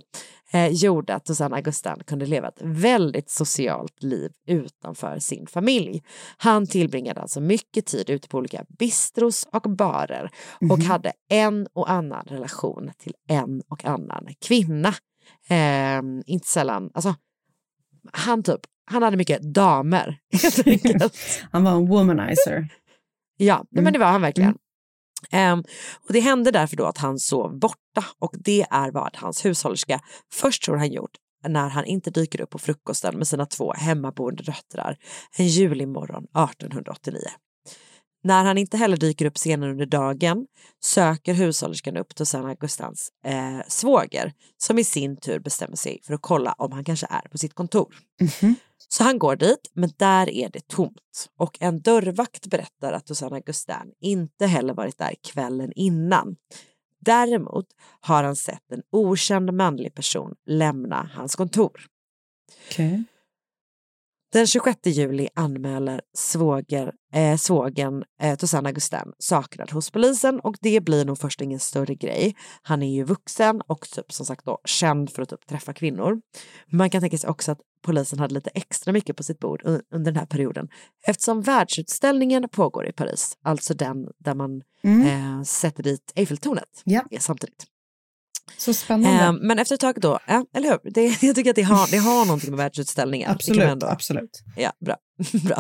[0.52, 6.04] eh, gjorde att Susanne Augustin kunde leva ett väldigt socialt liv utanför sin familj.
[6.38, 10.30] Han tillbringade alltså mycket tid ute på olika bistros och barer
[10.72, 10.82] och Mhm.
[10.88, 14.94] hade en och annan relation till en och annan kvinna.
[15.50, 17.16] Eh, inte sällan, alltså
[18.14, 21.18] han typ, han hade mycket damer helt enkelt.
[21.52, 22.68] Han var en womanizer.
[23.38, 23.84] Ja, nej, Mm.
[23.84, 24.56] men det var han verkligen.
[25.32, 25.60] Ehm,
[26.08, 30.00] och det hände därför då att han sov borta och det är vad hans hushållerska
[30.34, 31.12] först tror han gjort
[31.48, 34.98] när han inte dyker upp på frukosten med sina två hemmaboende döttrar
[35.38, 37.20] en julimorgon 1889.
[38.24, 40.46] När han inte heller dyker upp senare under dagen
[40.84, 46.22] söker hushållerskan upp Toussaint Augustins eh, svåger som i sin tur bestämmer sig för att
[46.22, 47.96] kolla om han kanske är på sitt kontor.
[48.88, 51.30] Så han går dit, men där är det tomt.
[51.38, 56.36] Och en dörrvakt berättar att Susanne Augustin inte heller varit där kvällen innan.
[57.00, 57.66] Däremot
[58.02, 61.82] har han sett en okänd manlig person lämna hans kontor.
[62.70, 63.04] Okej.
[64.32, 70.82] Den 26 juli anmäler svåger, eh, svågen eh, Toussaint Augustin saknad hos polisen och det
[70.82, 72.36] blir nog först ingen större grej.
[72.62, 76.22] Han är ju vuxen och typ som sagt då känd för att typ träffa kvinnor.
[76.72, 79.82] Man kan tänka sig också att polisen hade lite extra mycket på sitt bord un-
[79.94, 80.68] under den här perioden
[81.08, 85.02] eftersom världsutställningen pågår i Paris, alltså den där man Mm.
[85.40, 87.02] eh, sätter dit Eiffeltornet Ja.
[87.20, 87.66] samtidigt.
[88.58, 89.24] Så spännande.
[89.24, 90.92] Eh, men efter ett tag då, ja, eller hur?
[90.92, 93.32] Det, jag tycker att det har, det har någonting med världsutställningen.
[93.32, 94.44] Absolut, ändå- absolut.
[94.58, 94.96] Ja, bra.
[95.44, 95.58] bra.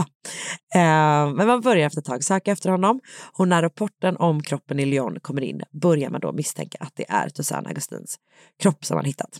[0.76, 3.00] Eh, men man börjar efter ett tag söka efter honom
[3.38, 7.10] och när rapporten om kroppen i Lyon kommer in börjar man då misstänka att det
[7.10, 8.18] är Toussaint Augustins
[8.60, 9.40] kropp som man hittat.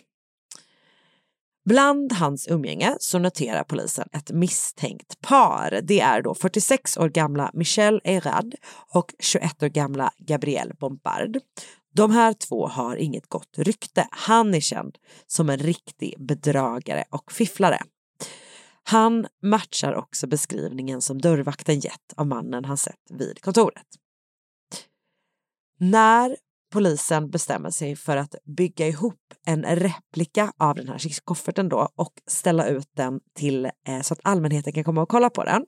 [1.66, 5.80] Bland hans umgänge så noterar polisen ett misstänkt par.
[5.84, 8.56] Det är då 46 år gamla Michel Eyrad
[8.94, 11.38] och 21 år gamla Gabriel Bompard.
[12.00, 14.08] De här två har inget gott rykte.
[14.12, 14.98] Han är känd
[15.28, 17.80] som en riktig bedragare och fifflare.
[18.84, 23.86] Han matchar också beskrivningen som dörrvakten gett av mannen han sett vid kontoret.
[25.80, 26.38] När
[26.74, 32.14] polisen bestämmer sig för att bygga ihop en replika av den här kofferten då och
[32.28, 35.66] ställa ut den till eh, så att allmänheten kan komma och kolla på den.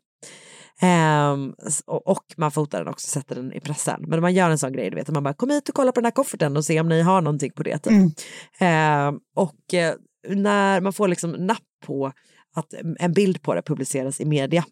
[0.80, 1.54] Ehm,
[1.86, 4.04] och, man fotar den också och sätter den i pressen.
[4.08, 6.00] Men man gör en sån grej, du vet, man bara kom hit och kolla på
[6.00, 7.78] den här kofferten och se om ni har någonting på det.
[7.78, 7.94] Typ.
[7.94, 8.12] Mm.
[8.60, 9.96] Ehm, och eh,
[10.28, 12.12] när man får liksom napp på
[12.56, 14.66] att en bild på det publiceras i media.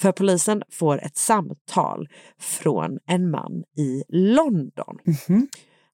[0.00, 2.08] För polisen får ett samtal
[2.40, 4.98] från en man i London.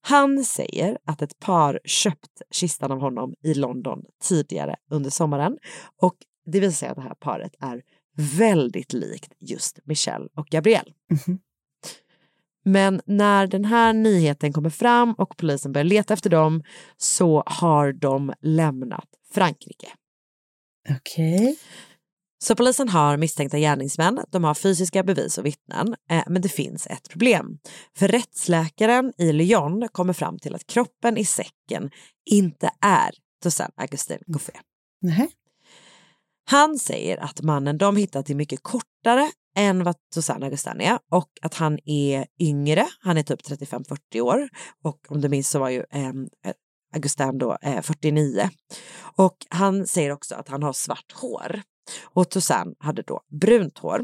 [0.01, 5.59] Han säger att ett par köpt kistan av honom i London tidigare under sommaren
[6.03, 6.15] och
[6.53, 7.83] det visar sig att det här paret är
[8.19, 10.93] väldigt likt just Michelle och Gabrielle.
[12.65, 16.63] Men när den här nyheten kommer fram och polisen börjar leta efter dem
[16.97, 19.89] så har de lämnat Frankrike.
[20.91, 21.59] Okej.
[22.45, 26.87] Så polisen har misstänkta gärningsmän, de har fysiska bevis och vittnen, eh, men det finns
[26.87, 27.59] ett problem.
[27.97, 31.91] För rättsläkaren i Lyon kommer fram till att kroppen i säcken
[32.31, 33.11] inte är
[33.43, 34.53] Toussaint Augustin Gouffé.
[35.03, 35.29] Nej.
[36.51, 41.29] Han säger att mannen de hittat är mycket kortare än vad Susanna Augustin är och
[41.43, 44.49] att han är yngre, han är typ 35-40 år
[44.85, 46.53] och om du minns så var ju ehm, eh,
[46.95, 48.51] Augustin då eh, 49.
[49.17, 51.63] Och han säger också att han har svart hår
[52.03, 54.01] och Toussaint hade då brunt hår.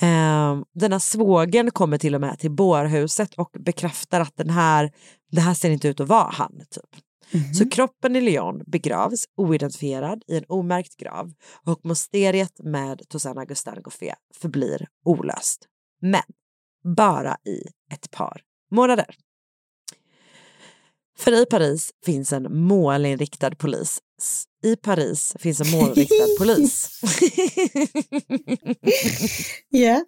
[0.00, 4.92] Eh, denna svågen kommer till och med till bårhuset och bekräftar att den här,
[5.30, 6.52] det här ser inte ut att vara han.
[6.70, 7.00] Typ.
[7.54, 11.32] Så kroppen i Lyon begravs oidentifierad i en omärkt grav
[11.66, 15.68] och mysteriet med Toussaint Augustin Gouffé förblir olöst.
[16.02, 16.22] Men
[16.96, 17.62] bara i
[17.92, 19.16] ett par månader.
[21.18, 23.98] För i Paris finns en målinriktad polis.
[24.62, 27.00] I Paris finns en målinriktad polis.
[29.68, 30.04] Ja.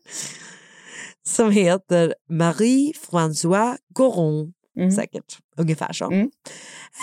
[1.27, 4.53] som heter Marie-François Goron.
[4.97, 6.13] Säkert ungefär så.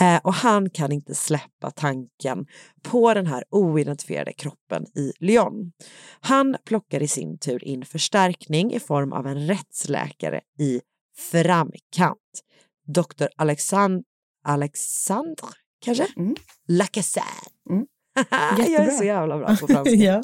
[0.02, 2.46] Eh, och han kan inte släppa tanken
[2.84, 5.72] på den här oidentifierade kroppen i Lyon.
[6.20, 10.82] Han plockar i sin tur in förstärkning i form av en rättsläkare i
[11.32, 12.44] framkant.
[12.88, 13.28] Dr.
[13.38, 14.04] Alexand
[14.46, 15.48] Alexandre,
[15.86, 16.08] kanske?
[16.68, 17.28] Lacazette.
[18.58, 20.24] Jag är så jävla bra på franska.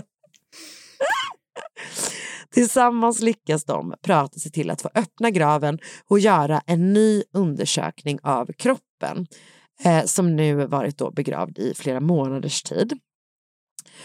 [2.50, 5.78] Tillsammans lyckas de prata sig till att få öppna graven
[6.08, 9.26] och göra en ny undersökning av kroppen
[9.84, 12.98] eh, som nu varit då begravd i flera månaders tid.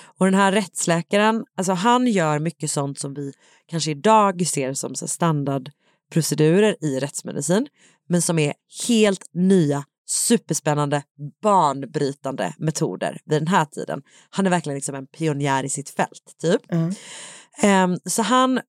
[0.04, 3.34] Och den här rättsläkaren, alltså han gör mycket sånt som vi
[3.66, 7.68] kanske idag ser som standardprocedurer i rättsmedicin,
[8.08, 8.54] men som är
[8.88, 11.04] helt nya, superspännande,
[11.42, 14.02] banbrytande metoder vid den här tiden.
[14.30, 16.62] Han är verkligen liksom en pionjär i sitt fält, typ.
[17.62, 18.60] Ehm, så han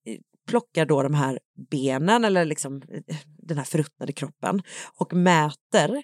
[0.49, 1.39] plockar då de här
[1.71, 4.63] benen eller liksom eh, den här förruttnade kroppen
[4.99, 6.03] och mäter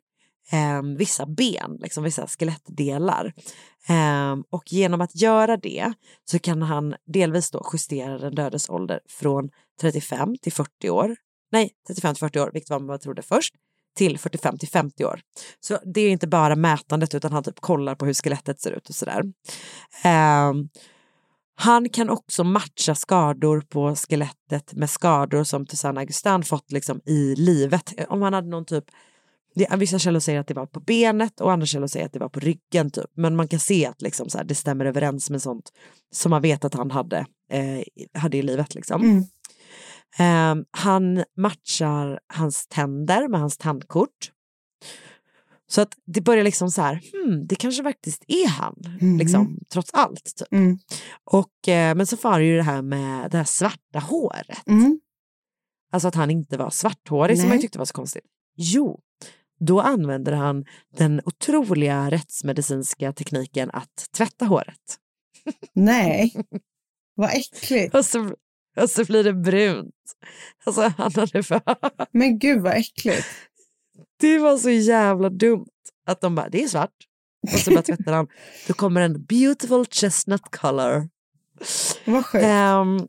[0.50, 3.32] ehm, vissa ben, liksom vissa skelettdelar.
[3.88, 5.92] Ehm, och genom att göra det
[6.24, 11.16] så kan han delvis då justera den dödes ålder från 35 till 40 år.
[11.52, 13.54] Nej, 35 till 40 år, vilket var vad man trodde först
[13.96, 15.20] till 45 till 50 år.
[15.60, 18.88] Så det är inte bara mätandet utan han typ kollar på hur skelettet ser ut
[18.88, 19.22] och sådär.
[20.04, 20.68] Ehm,
[21.54, 27.34] han kan också matcha skador på skelettet med skador som Toussaint Augustin fått liksom i
[27.34, 27.94] livet.
[27.96, 28.84] Eh, om han hade någon typ,
[29.54, 32.18] det, vissa källor säger att det var på benet och andra källor säger att det
[32.18, 33.10] var på ryggen typ.
[33.14, 35.72] Men man kan se att liksom så här, det stämmer överens med sånt
[36.12, 37.82] som man vet att han hade, eh,
[38.20, 38.74] hade i livet.
[38.74, 39.02] Liksom.
[39.02, 39.24] Mm.
[40.18, 44.32] Ehm, han matchar hans tänder med hans tandkort.
[45.66, 49.18] Så att det börjar liksom så här, hmm, det kanske faktiskt är han, Mhm.
[49.18, 50.24] liksom, trots allt.
[50.36, 50.52] Typ.
[50.52, 50.78] Mm.
[51.24, 54.66] Och, eh, men så det ju det här med det här svarta håret.
[54.68, 55.00] Mm.
[55.92, 57.56] Alltså att han inte var svarthårig som Nej.
[57.56, 58.24] man tyckte var så konstigt.
[58.56, 59.00] Jo,
[59.60, 60.64] då använder han
[60.96, 64.98] den otroliga rättsmedicinska tekniken att tvätta håret.
[65.72, 66.34] Nej,
[67.14, 67.94] vad äckligt.
[67.94, 68.34] Och så,
[68.76, 69.94] och så blir det brunt.
[70.64, 71.60] Alltså han hade för...
[72.18, 73.26] Men gud vad äckligt.
[74.20, 75.66] Det var så jävla dumt
[76.06, 76.94] att de bara, det är svart.
[77.52, 78.28] Och så bara tvättar han.
[78.68, 81.08] Då kommer en beautiful chestnut color.
[82.04, 82.44] Vad sjukt.
[82.44, 83.08] Ehm,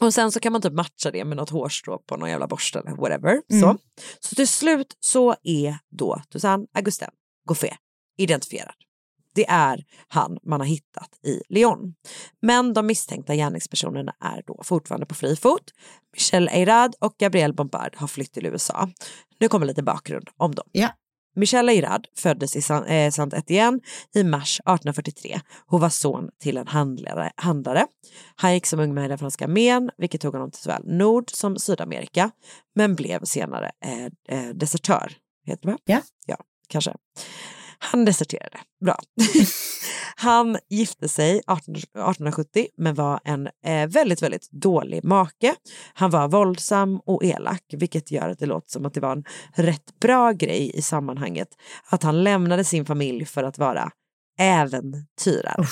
[0.00, 2.78] och sen så kan man typ matcha det med något hårstrå på någon jävla borste
[2.78, 3.42] eller whatever.
[3.50, 3.62] Mm.
[3.62, 3.78] Så.
[4.20, 7.08] så till slut så är då Toussaint Augustin
[7.48, 7.76] Gouffé
[8.16, 8.74] identifierad.
[9.34, 11.94] Det är han man har hittat i Lyon.
[12.42, 15.70] Men de misstänkta gärningspersonerna är då fortfarande på fri fot.
[16.12, 18.88] Michel Eirad och Gabriel Bompard har flytt till USA.
[19.40, 20.66] Nu kommer lite bakgrund om dem.
[20.72, 20.88] Ja.
[21.36, 23.80] Michel Eirad föddes i eh, Saint-Étienne
[24.14, 27.30] i mars 1843 och var son till en handlare.
[27.36, 27.86] handlare.
[28.34, 31.30] Han gick som ung med i den franska armén, vilket tog honom till såväl Nord
[31.30, 32.30] som Sydamerika,
[32.74, 35.12] men blev senare eh, eh, desertör.
[35.46, 35.76] Heter det?
[35.84, 36.00] Ja.
[36.26, 36.36] ja,
[36.68, 36.94] kanske.
[37.82, 38.58] Han deserterade.
[38.84, 38.98] Bra.
[40.16, 45.54] han gifte sig 18, 1870 men var en eh, väldigt, väldigt dålig make.
[45.94, 49.24] Han var våldsam och elak, vilket gör att det låter som att det var en
[49.54, 51.48] rätt bra grej i sammanhanget
[51.84, 53.90] att han lämnade sin familj för att vara
[54.38, 55.64] äventyrare.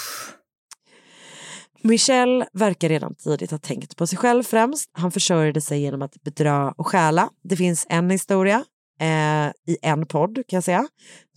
[1.82, 4.90] Michel verkar redan tidigt ha tänkt på sig själv främst.
[4.92, 7.30] Han försörjde sig genom att bedra och stjäla.
[7.42, 8.64] Det finns en historia
[9.00, 10.88] eh, i en podd kan jag säga,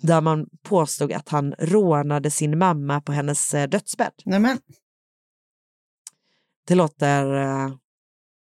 [0.01, 4.13] där man påstod att han rånade sin mamma på hennes eh, dödsbädd.
[4.25, 4.57] Nämen.
[6.67, 7.73] Det låter eh,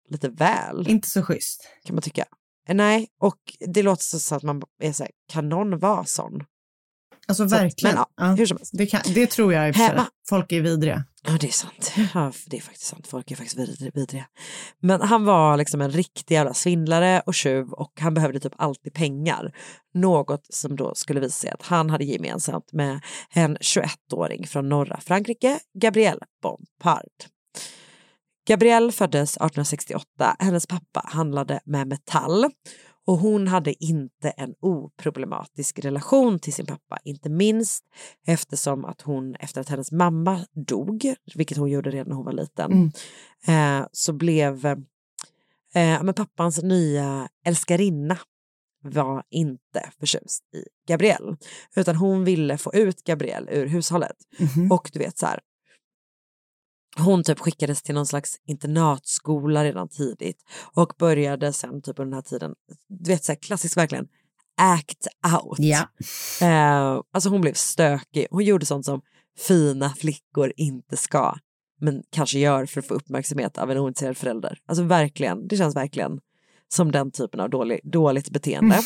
[0.09, 0.87] lite väl.
[0.89, 1.69] Inte så schysst.
[1.85, 2.25] Kan man tycka.
[2.67, 6.05] Eh, nej, och det låter så, så att man är så här, kan någon vara
[6.05, 6.43] sån?
[7.27, 7.95] Alltså verkligen.
[7.95, 8.33] men ja, Ja.
[8.35, 8.71] hur som helst.
[8.77, 9.89] Det, kan, det tror jag i och för sig.
[9.89, 10.07] Hemma.
[10.29, 11.03] Folk är vidriga.
[11.29, 11.93] Ja, det är sant.
[12.13, 13.07] Ja, det är faktiskt sant.
[13.07, 14.25] Folk är faktiskt vid- vidriga.
[14.81, 18.93] Men han var liksom en riktig jävla svindlare och tjuv och han behövde typ alltid
[18.93, 19.51] pengar.
[19.93, 22.99] Något som då skulle visa sig att han hade gemensamt med
[23.33, 27.09] en 21-åring från norra Frankrike, Gabrielle Bompard.
[28.47, 30.35] Gabrielle föddes 1868.
[30.39, 32.45] Hennes pappa handlade med metall
[33.07, 37.83] och hon hade inte en oproblematisk relation till sin pappa, inte minst
[38.27, 42.33] eftersom att hon efter att hennes mamma dog, vilket hon gjorde redan när hon var
[42.33, 42.91] liten,
[43.47, 48.17] eh, så blev eh, men pappans nya älskarinna
[48.83, 51.37] var inte förtjust i Gabrielle,
[51.75, 54.17] utan hon ville få ut Gabrielle ur hushållet.
[54.39, 54.71] Mhm.
[54.71, 55.39] Och du vet så här,
[56.99, 60.43] hon typ skickades till någon slags internatskola redan tidigt
[60.73, 62.53] och började sen typ under den här tiden,
[62.89, 64.07] du vet så här klassiskt verkligen,
[64.61, 65.59] act out.
[65.59, 65.87] Ja.
[66.41, 69.01] Eh, alltså hon blev stökig, hon gjorde sånt som
[69.47, 71.35] fina flickor inte ska,
[71.81, 74.59] men kanske gör för att få uppmärksamhet av en ointresserad förälder.
[74.65, 76.19] Alltså verkligen, det känns verkligen
[76.73, 78.79] som den typen av dålig, dåligt beteende.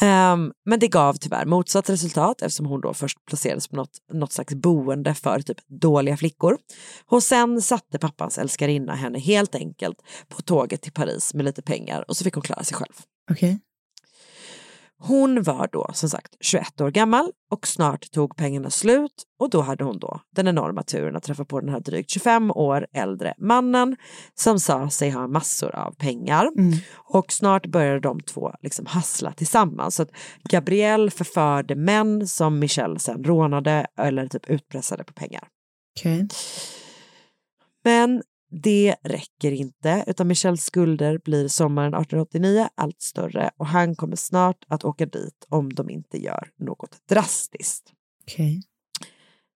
[0.00, 4.32] Ehm, men det gav tyvärr motsatt resultat eftersom hon då först placerades på något, något
[4.32, 6.58] slags boende för typ dåliga flickor.
[7.06, 9.96] Och sen satte pappans älskarinna henne helt enkelt
[10.28, 12.94] på tåget till Paris med lite pengar och så fick hon klara sig själv.
[13.30, 13.58] Okej.
[15.00, 19.60] Hon var då som sagt 21 år gammal och snart tog pengarna slut och då
[19.60, 23.34] hade hon då den enorma turen att träffa på den här drygt 25 år äldre
[23.38, 23.96] mannen
[24.34, 26.48] som sa sig ha massor av pengar
[26.94, 29.94] och snart började de två liksom hassla tillsammans.
[29.94, 30.10] Så att
[30.48, 35.48] Gabrielle förförde män som Michelle sen rånade eller typ utpressade på pengar.
[35.98, 36.28] Okej.
[37.84, 44.16] Men det räcker inte, utan Michels skulder blir sommaren 1889 allt större och han kommer
[44.16, 47.92] snart att åka dit om de inte gör något drastiskt.
[48.22, 48.62] Okej.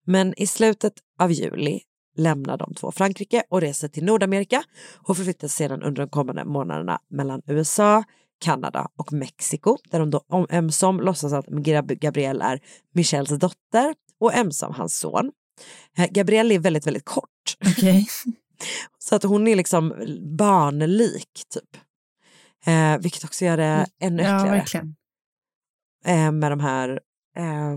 [0.07, 1.80] Men i slutet av juli
[2.16, 4.62] lämnar de två Frankrike och reser till Nordamerika
[5.09, 8.05] och förflyttar sig sedan under de kommande månaderna mellan USA,
[8.41, 12.61] Kanada och Mexiko där de då om- ömsom låtsas att Gab- Gabrielle är
[12.95, 15.32] Michels dotter och ömsom hans son.
[15.99, 17.57] Eh, Gabrielle är väldigt, väldigt kort.
[17.66, 18.07] Okej.
[18.98, 19.94] Så att hon är liksom
[20.38, 21.76] barnlik typ.
[22.66, 24.58] Eh, vilket också gör det ännu Ja, äckligare.
[24.58, 24.96] verkligen.
[26.04, 27.00] Eh, med de här
[27.36, 27.76] eh,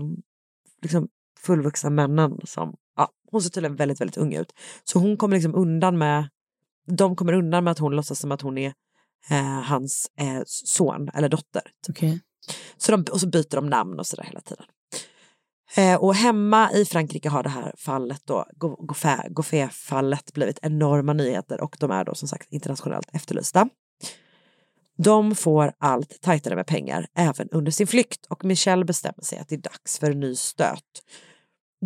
[0.82, 1.08] liksom
[1.40, 4.52] fullvuxna männen som, ja, hon ser tydligen väldigt, väldigt ung ut.
[4.84, 6.28] Så hon kommer liksom undan med,
[6.86, 8.72] de kommer undan med att hon låtsas som att hon är
[9.30, 11.62] eh, hans eh, son eller dotter.
[11.88, 12.20] Okej.
[12.76, 14.64] Så de, och så byter de namn och sådär hela tiden.
[15.76, 21.60] Eh, och hemma i Frankrike har det här fallet då, Goffé- Goffé-fallet blivit enorma nyheter
[21.60, 23.68] och de är då som sagt internationellt efterlysta.
[24.96, 29.48] De får allt tajtare med pengar även under sin flykt och Michel bestämmer sig att
[29.48, 31.02] det är dags för en ny stöt.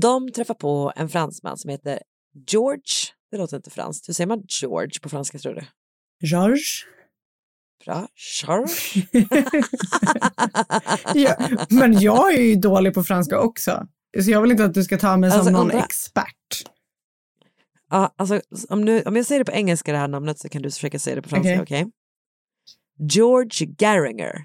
[0.01, 2.03] De träffar på en fransman som heter
[2.47, 2.83] George.
[3.31, 4.09] Det låter inte franskt.
[4.09, 5.65] Hur säger man George på franska tror du?
[6.27, 6.65] George.
[7.85, 8.09] Bra.
[8.43, 9.07] George.
[11.15, 11.37] ja,
[11.71, 13.87] men jag är ju dålig på franska också.
[14.25, 16.65] Så jag vill inte att du ska ta mig som Alltså, någon undra- expert.
[17.91, 20.63] Ja, alltså, om, nu, om jag säger det på engelska det här namnet så kan
[20.63, 21.83] du försöka säga det på franska, okej?
[21.83, 21.93] Okej.
[23.11, 24.45] George Garringer.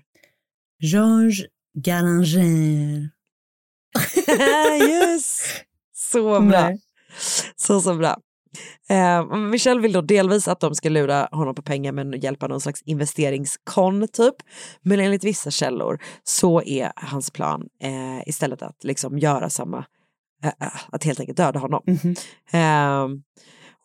[0.79, 3.09] George Garanger.
[4.89, 5.43] yes!
[5.93, 6.39] Så bra.
[6.39, 6.79] Nej.
[7.55, 8.17] Så, så bra.
[8.89, 12.61] Eh, Michelle vill då delvis att de ska lura honom på pengar men hjälpa någon
[12.61, 14.35] slags investeringskon typ.
[14.81, 19.85] Men enligt vissa källor så är hans plan eh, istället att liksom göra samma,
[20.43, 21.83] eh, eh, att helt enkelt döda honom.
[22.51, 23.07] Eh,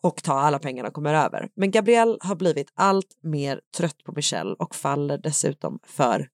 [0.01, 1.49] och ta alla pengarna och kommer över.
[1.55, 6.27] Men Gabrielle har blivit allt mer trött på Michelle och faller dessutom för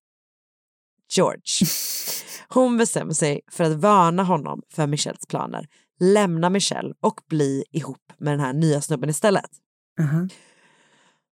[1.15, 1.67] George.
[2.49, 5.67] Hon bestämmer sig för att varna honom för Michelles planer,
[5.99, 9.49] lämna Michelle och bli ihop med den här nya snubben istället.
[9.99, 10.27] Aha.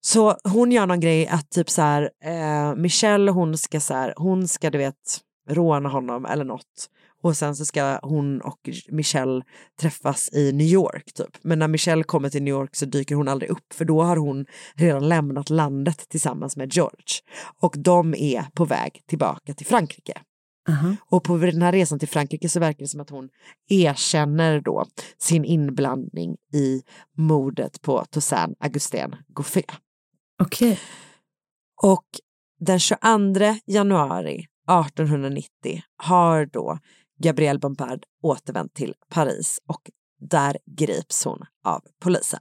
[0.01, 4.15] Så hon gör någon grej att typ så här, eh, Michelle hon ska så här,
[4.17, 6.91] hon ska du vet råna honom eller något
[7.23, 9.43] Och sen så ska hon och Michelle
[9.81, 11.39] träffas i New York typ.
[11.43, 14.17] Men när Michelle kommer till New York så dyker hon aldrig upp för då har
[14.17, 17.21] hon redan lämnat landet tillsammans med George.
[17.61, 20.21] Och de är på väg tillbaka till Frankrike.
[21.01, 23.29] Och på den här resan till Frankrike så verkar det som att hon
[23.69, 24.85] erkänner då
[25.19, 26.83] sin inblandning i
[27.17, 29.63] mordet på Toussaint Augustin Gouffé.
[30.43, 30.81] Okej.
[31.83, 32.07] Och
[32.61, 33.01] den 22
[33.67, 36.79] januari 1890 har då
[37.23, 39.91] Gabrielle Bompard återvänt till Paris och
[40.21, 42.41] där grips hon av polisen.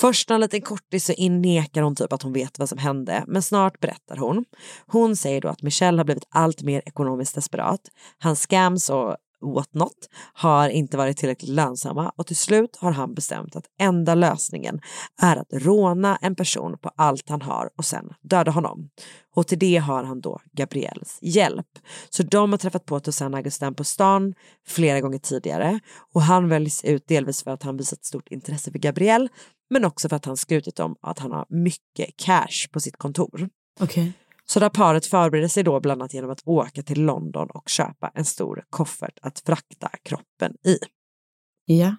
[0.00, 3.42] Först en liten kortis så innekar hon typ att hon vet vad som hände, men
[3.42, 4.44] snart berättar hon.
[4.86, 7.80] Hon säger då att Michelle har blivit allt mer ekonomiskt desperat.
[8.18, 13.56] Hans scams och whatnot har inte varit tillräckligt lönsamma och till slut har han bestämt
[13.56, 14.80] att enda lösningen
[15.22, 18.90] är att råna en person på allt han har och sen döda honom.
[19.34, 21.66] Och till det har han då Gabriels hjälp.
[22.10, 24.34] Så de har träffat på Toussaint Augustin på stan
[24.66, 25.80] flera gånger tidigare
[26.14, 29.28] och han väljs ut delvis för att han visat stort intresse för Gabriel
[29.70, 33.48] men också för att han skrutit om att han har mycket cash på sitt kontor.
[33.80, 34.12] Okej.
[34.50, 38.12] Så där paret förbereder sig då bland annat genom att åka till London och köpa
[38.14, 40.78] en stor koffert att frakta kroppen i.
[41.64, 41.96] Ja.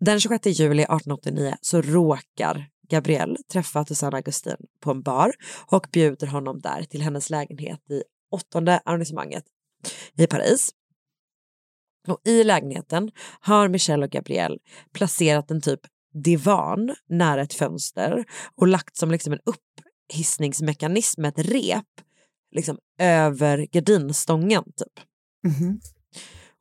[0.00, 5.32] Den 26 juli 1889 så råkar Gabrielle träffa Toussaint Augustin på en bar
[5.66, 9.44] och bjuder honom där till hennes lägenhet i åttonde arrondissemanget
[10.18, 10.70] i Paris.
[12.08, 14.58] Och i lägenheten har Michelle och Gabrielle
[14.92, 15.80] placerat en typ
[16.12, 18.24] divan nära ett fönster
[18.56, 19.38] och lagt som liksom en
[20.12, 22.00] upphissningsmekanism med ett rep
[22.50, 25.00] liksom över gardinstången typ.
[25.44, 25.80] Mhm.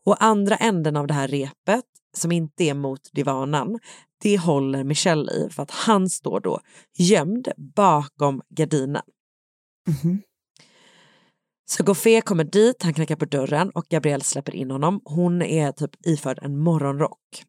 [0.05, 3.79] Och andra änden av det här repet som inte är mot divanen,
[4.21, 6.59] det håller Michelle i för att han står då
[6.97, 9.03] gömd bakom gardinen.
[9.87, 10.21] Mhm.
[11.71, 15.01] Så Goffé kommer dit, han knackar på dörren och Gabrielle släpper in honom.
[15.05, 17.43] Hon är typ iförd en morgonrock.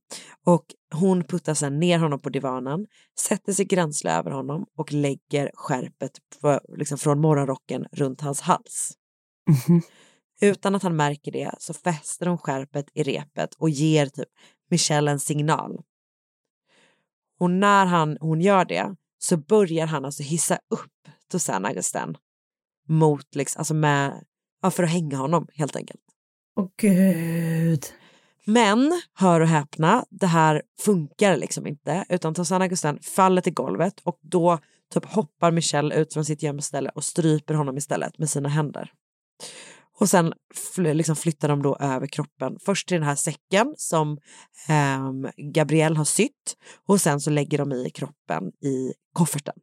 [0.47, 2.87] Och hon puttar sen ner honom på divanen,
[3.18, 8.93] sätter sig gränsle över honom och lägger skärpet på, liksom från morgonrocken runt hans hals.
[9.51, 9.83] Mhm.
[10.41, 14.29] Utan att han märker det så fäster hon skärpet i repet och ger typ
[14.70, 15.81] Michelle en signal.
[17.41, 22.16] Och när han, hon gör det så börjar han alltså hissa upp Toussaint Augustin
[22.89, 24.24] mot, liksom, alltså med,
[24.62, 26.01] ja, för att hänga honom helt enkelt.
[26.57, 27.85] Åh gud.
[28.45, 34.01] Men, hör och häpna, det här funkar liksom inte utan Toussaint Augustin faller till golvet
[34.03, 34.59] och då
[34.95, 38.93] typ hoppar Michelle ut från sitt gömställe och stryper honom istället med sina händer.
[40.01, 40.35] Och sen
[40.76, 44.18] fl- liksom flyttar de då över kroppen först till den här säcken som
[44.68, 46.57] ehm, Gabrielle har sytt
[46.87, 49.55] och sen så lägger de i kroppen i kofferten.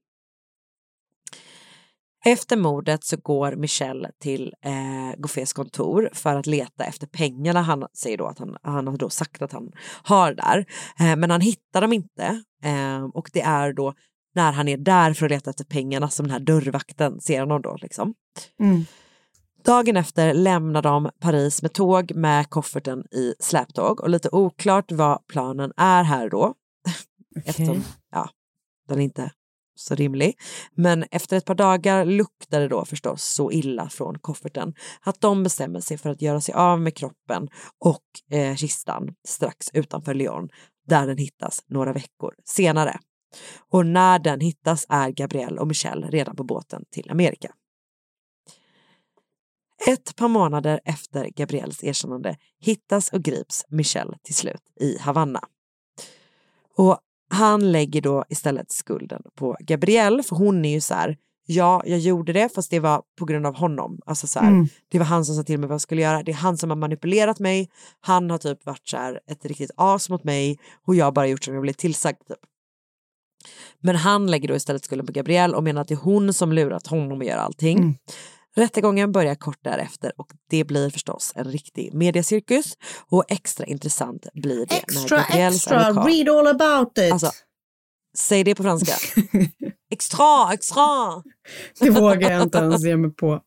[2.26, 7.86] Efter mordet så går Michelle till eh, Goffés kontor för att leta efter pengarna han
[7.93, 9.72] säger då att han, han har då sagt att han
[10.03, 10.65] har där.
[10.99, 13.93] Eh, men han hittar dem inte eh, och det är då
[14.36, 17.61] när han är där för att leta efter pengarna som den här dörrvakten ser honom
[17.61, 18.13] då liksom.
[18.59, 18.86] Mm.
[19.65, 25.28] Dagen efter lämnar de Paris med tåg med kofferten i släptåg och lite oklart vad
[25.28, 26.53] planen är här då.
[27.45, 28.30] Eftersom, ja,
[28.88, 29.32] den inte
[29.80, 30.39] så rimlig.
[30.75, 35.43] Men efter ett par dagar luktar det då förstås så illa från kofferten att de
[35.43, 37.49] bestämmer sig för att göra sig av med kroppen
[37.80, 40.49] och eh, kistan strax utanför Lyon
[40.88, 42.99] där den hittas några veckor senare.
[43.69, 47.51] Och när den hittas är Gabrielle och Michelle redan på båten till Amerika.
[49.88, 55.41] Ett par månader efter Gabriels erkännande hittas och grips Michelle till slut i Havanna.
[56.75, 56.99] Och
[57.30, 61.99] han lägger då istället skulden på Gabrielle för hon är ju så här, ja jag
[61.99, 63.99] gjorde det fast det var på grund av honom.
[64.05, 64.67] Alltså så här, Mm.
[64.91, 66.69] Det var han som sa till mig vad jag skulle göra, det är han som
[66.69, 67.69] har manipulerat mig,
[68.01, 71.27] han har typ varit så här, ett riktigt as mot mig och jag har bara
[71.27, 72.17] gjort som jag blev tillsagd.
[72.27, 72.38] Typ.
[73.80, 76.53] Men han lägger då istället skulden på Gabrielle och menar att det är hon som
[76.53, 77.77] lurat honom att göra allting.
[77.77, 77.95] Mm.
[78.55, 82.77] Rättegången börjar kort därefter och det blir förstås en riktig mediacirkus
[83.11, 86.11] och extra intressant blir det när Extra, Gabriels extra, advokat...
[86.11, 87.11] read all about it.
[87.11, 87.31] Alltså,
[88.17, 88.93] säg det på franska.
[89.91, 90.85] extra, extra!
[91.79, 93.41] Det vågar jag inte ens ge mig på.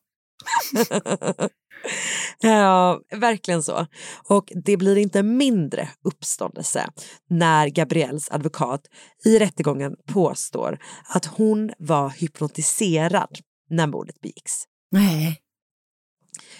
[2.41, 3.87] ja, verkligen så.
[4.29, 6.89] Och det blir inte mindre uppståndelse
[7.29, 8.81] när Gabriels advokat
[9.25, 13.37] i rättegången påstår att hon var hypnotiserad
[13.69, 14.63] när mordet begicks.
[14.93, 15.39] Nej.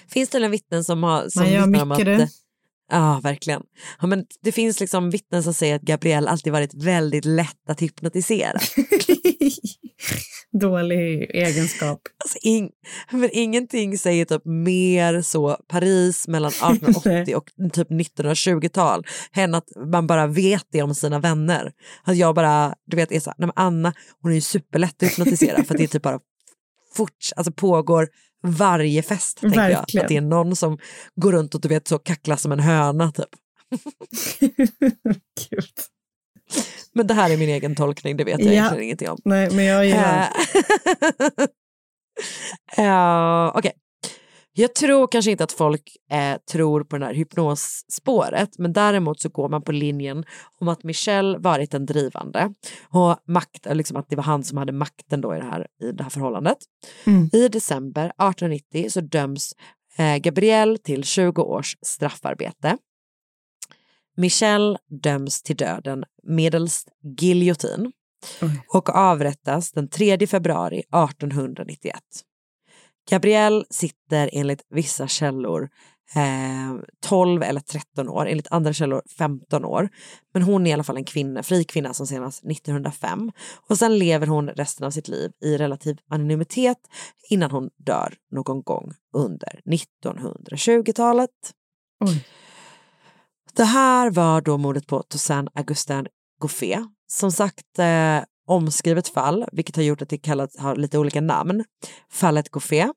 [0.07, 2.29] Finns det en vittnen som har som Man gör vittnar om mycket att det.
[2.91, 3.63] Ja, verkligen.
[4.01, 7.81] Ja, men det finns liksom vittnen som säger att Gabriel alltid varit väldigt lätt att
[7.81, 8.59] hypnotisera.
[10.59, 11.99] dålig egenskap.
[12.23, 12.69] Alltså, ing,
[13.11, 20.07] men ingenting säger typ mer så Paris mellan 1880 och typ 1920-tal än att man
[20.07, 21.71] bara vet det om sina vänner.
[22.03, 25.03] Att jag bara, du vet, är så här, nej, men Anna hon är ju superlätt
[25.03, 26.19] att hypnotisera för att det är typ bara
[26.95, 28.07] fort, alltså pågår
[28.43, 29.39] varje fest.
[29.41, 30.01] Tänker jag.
[30.01, 30.77] Att det är någon som
[31.15, 33.29] går runt och du vet så kacklar som en höna typ.
[36.93, 38.51] Men det här är min egen tolkning, det vet jag Ja.
[38.51, 39.17] egentligen ingenting om.
[39.25, 40.29] Nej, men jag gillar
[42.79, 43.71] Uh, Okej.
[44.55, 49.29] Jag tror kanske inte att folk eh, tror på det här hypnosspåret men däremot så
[49.29, 50.25] går man på linjen
[50.59, 52.53] om att Michel varit den drivande
[52.89, 55.67] och makt, eh, liksom att det var han som hade makten då i det här,
[55.83, 56.57] i det här förhållandet.
[57.05, 57.29] Mm.
[57.33, 59.53] I december 1890 så döms
[59.97, 62.77] eh, Gabrielle till 20 års straffarbete.
[64.17, 66.87] Michel döms till döden medelst
[67.19, 67.91] giljotin
[68.67, 71.99] och avrättas den 3 februari 1891.
[73.09, 75.69] Gabrielle sitter enligt vissa källor
[76.15, 79.89] eh, 12 eller 13 år, enligt andra källor 15 år.
[80.33, 83.31] Men hon är i alla fall en kvinna, fri kvinna som senast 1905
[83.69, 86.77] och sen lever hon resten av sitt liv i relativ anonymitet
[87.29, 91.29] innan hon dör någon gång under 1920-talet.
[93.55, 96.07] Det här var då mordet på Toussaint Augustin
[96.41, 96.85] Gouffé.
[97.07, 101.63] Som sagt eh, omskrivet fall, vilket har gjort att det kallas, har lite olika namn.
[102.11, 102.89] Fallet Gouffé,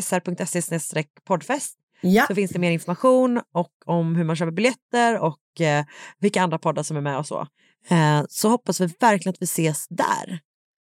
[0.00, 2.26] sr.se poddfest Ja.
[2.26, 5.84] så finns det mer information och om hur man köper biljetter och eh,
[6.18, 7.46] vilka andra poddar som är med och så.
[7.88, 10.40] Eh, så hoppas vi verkligen att vi ses där.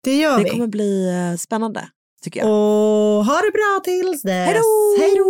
[0.04, 0.50] Det gör det vi.
[0.50, 1.88] kommer bli eh, spännande
[2.22, 2.48] tycker jag.
[2.48, 4.46] Och ha det bra tills dess.
[4.46, 4.96] Hej då!
[4.98, 5.28] Hej då!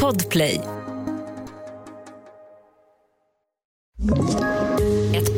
[0.00, 0.60] Podplay.